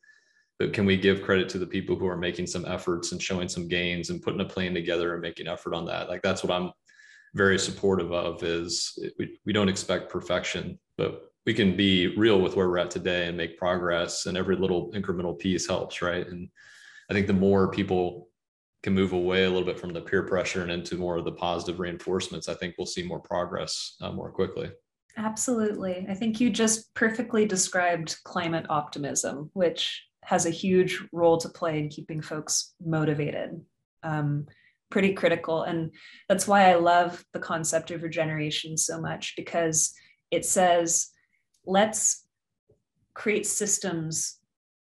but 0.58 0.72
can 0.72 0.86
we 0.86 0.96
give 0.96 1.22
credit 1.22 1.48
to 1.50 1.58
the 1.58 1.66
people 1.66 1.96
who 1.96 2.06
are 2.06 2.16
making 2.16 2.46
some 2.46 2.64
efforts 2.66 3.12
and 3.12 3.22
showing 3.22 3.48
some 3.48 3.68
gains 3.68 4.10
and 4.10 4.22
putting 4.22 4.40
a 4.40 4.44
plan 4.44 4.74
together 4.74 5.12
and 5.12 5.22
making 5.22 5.48
effort 5.48 5.74
on 5.74 5.84
that? 5.86 6.08
Like 6.08 6.22
that's 6.22 6.42
what 6.42 6.54
i'm 6.54 6.72
very 7.36 7.58
supportive 7.58 8.12
of 8.12 8.42
is 8.42 8.98
we, 9.18 9.38
we 9.44 9.52
don't 9.52 9.68
expect 9.68 10.10
perfection 10.10 10.78
but 10.96 11.30
we 11.44 11.54
can 11.54 11.76
be 11.76 12.16
real 12.16 12.40
with 12.40 12.56
where 12.56 12.68
we're 12.68 12.78
at 12.78 12.90
today 12.90 13.28
and 13.28 13.36
make 13.36 13.58
progress 13.58 14.26
and 14.26 14.36
every 14.36 14.56
little 14.56 14.90
incremental 14.92 15.38
piece 15.38 15.68
helps 15.68 16.02
right? 16.02 16.26
And 16.26 16.48
i 17.10 17.14
think 17.14 17.26
the 17.26 17.32
more 17.32 17.70
people 17.70 18.28
can 18.82 18.94
move 18.94 19.12
away 19.12 19.44
a 19.44 19.50
little 19.50 19.66
bit 19.66 19.78
from 19.78 19.92
the 19.92 20.00
peer 20.00 20.22
pressure 20.22 20.62
and 20.62 20.70
into 20.70 20.96
more 20.96 21.18
of 21.18 21.24
the 21.24 21.32
positive 21.32 21.78
reinforcements 21.78 22.48
i 22.48 22.54
think 22.54 22.74
we'll 22.78 22.86
see 22.86 23.02
more 23.02 23.20
progress 23.20 23.96
uh, 24.00 24.10
more 24.10 24.30
quickly. 24.30 24.70
Absolutely. 25.18 26.06
I 26.10 26.14
think 26.14 26.40
you 26.40 26.50
just 26.50 26.92
perfectly 26.92 27.46
described 27.46 28.16
climate 28.24 28.66
optimism 28.68 29.50
which 29.54 30.06
has 30.26 30.44
a 30.44 30.50
huge 30.50 31.02
role 31.12 31.38
to 31.38 31.48
play 31.48 31.78
in 31.78 31.88
keeping 31.88 32.20
folks 32.20 32.74
motivated. 32.84 33.60
Um, 34.02 34.46
pretty 34.90 35.12
critical. 35.12 35.62
And 35.62 35.92
that's 36.28 36.48
why 36.48 36.68
I 36.68 36.74
love 36.74 37.24
the 37.32 37.38
concept 37.38 37.92
of 37.92 38.02
regeneration 38.02 38.76
so 38.76 39.00
much 39.00 39.34
because 39.36 39.92
it 40.32 40.44
says, 40.44 41.10
let's 41.64 42.26
create 43.14 43.46
systems 43.46 44.40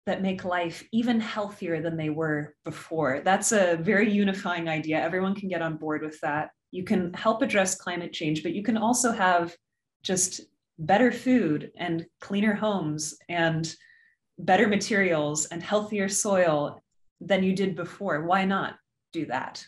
that 0.05 0.21
make 0.21 0.45
life 0.45 0.83
even 0.91 1.19
healthier 1.19 1.81
than 1.81 1.97
they 1.97 2.11
were 2.11 2.55
before. 2.63 3.21
That's 3.25 3.51
a 3.51 3.77
very 3.81 4.11
unifying 4.11 4.69
idea. 4.69 5.01
Everyone 5.01 5.33
can 5.33 5.49
get 5.49 5.63
on 5.63 5.77
board 5.77 6.03
with 6.03 6.19
that. 6.21 6.51
You 6.69 6.83
can 6.83 7.13
help 7.13 7.41
address 7.41 7.75
climate 7.75 8.13
change, 8.13 8.43
but 8.43 8.53
you 8.53 8.61
can 8.61 8.77
also 8.77 9.11
have 9.11 9.55
just 10.03 10.41
better 10.77 11.11
food 11.11 11.71
and 11.77 12.05
cleaner 12.19 12.53
homes 12.53 13.15
and 13.27 13.75
better 14.37 14.67
materials 14.67 15.45
and 15.45 15.61
healthier 15.61 16.09
soil 16.09 16.81
than 17.19 17.43
you 17.43 17.53
did 17.53 17.75
before. 17.75 18.23
Why 18.23 18.45
not 18.45 18.75
do 19.13 19.25
that? 19.27 19.65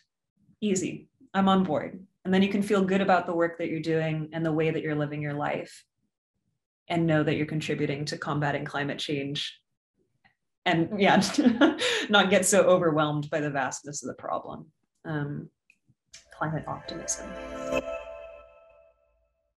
Easy. 0.61 1.07
I'm 1.33 1.49
on 1.49 1.63
board. 1.63 2.05
And 2.25 2.33
then 2.33 2.41
you 2.41 2.49
can 2.49 2.61
feel 2.61 2.83
good 2.83 3.01
about 3.01 3.25
the 3.25 3.35
work 3.35 3.57
that 3.57 3.69
you're 3.69 3.81
doing 3.81 4.29
and 4.33 4.45
the 4.45 4.51
way 4.51 4.71
that 4.71 4.81
you're 4.81 4.95
living 4.95 5.21
your 5.21 5.33
life 5.33 5.83
and 6.87 7.05
know 7.05 7.23
that 7.23 7.35
you're 7.35 7.45
contributing 7.45 8.05
to 8.05 8.17
combating 8.17 8.65
climate 8.65 8.99
change 8.99 9.59
and 10.65 10.99
yeah 10.99 11.21
not 12.09 12.29
get 12.29 12.45
so 12.45 12.63
overwhelmed 12.63 13.29
by 13.29 13.39
the 13.39 13.49
vastness 13.49 14.03
of 14.03 14.07
the 14.07 14.13
problem 14.15 14.65
um, 15.05 15.49
climate 16.37 16.63
optimism 16.67 17.27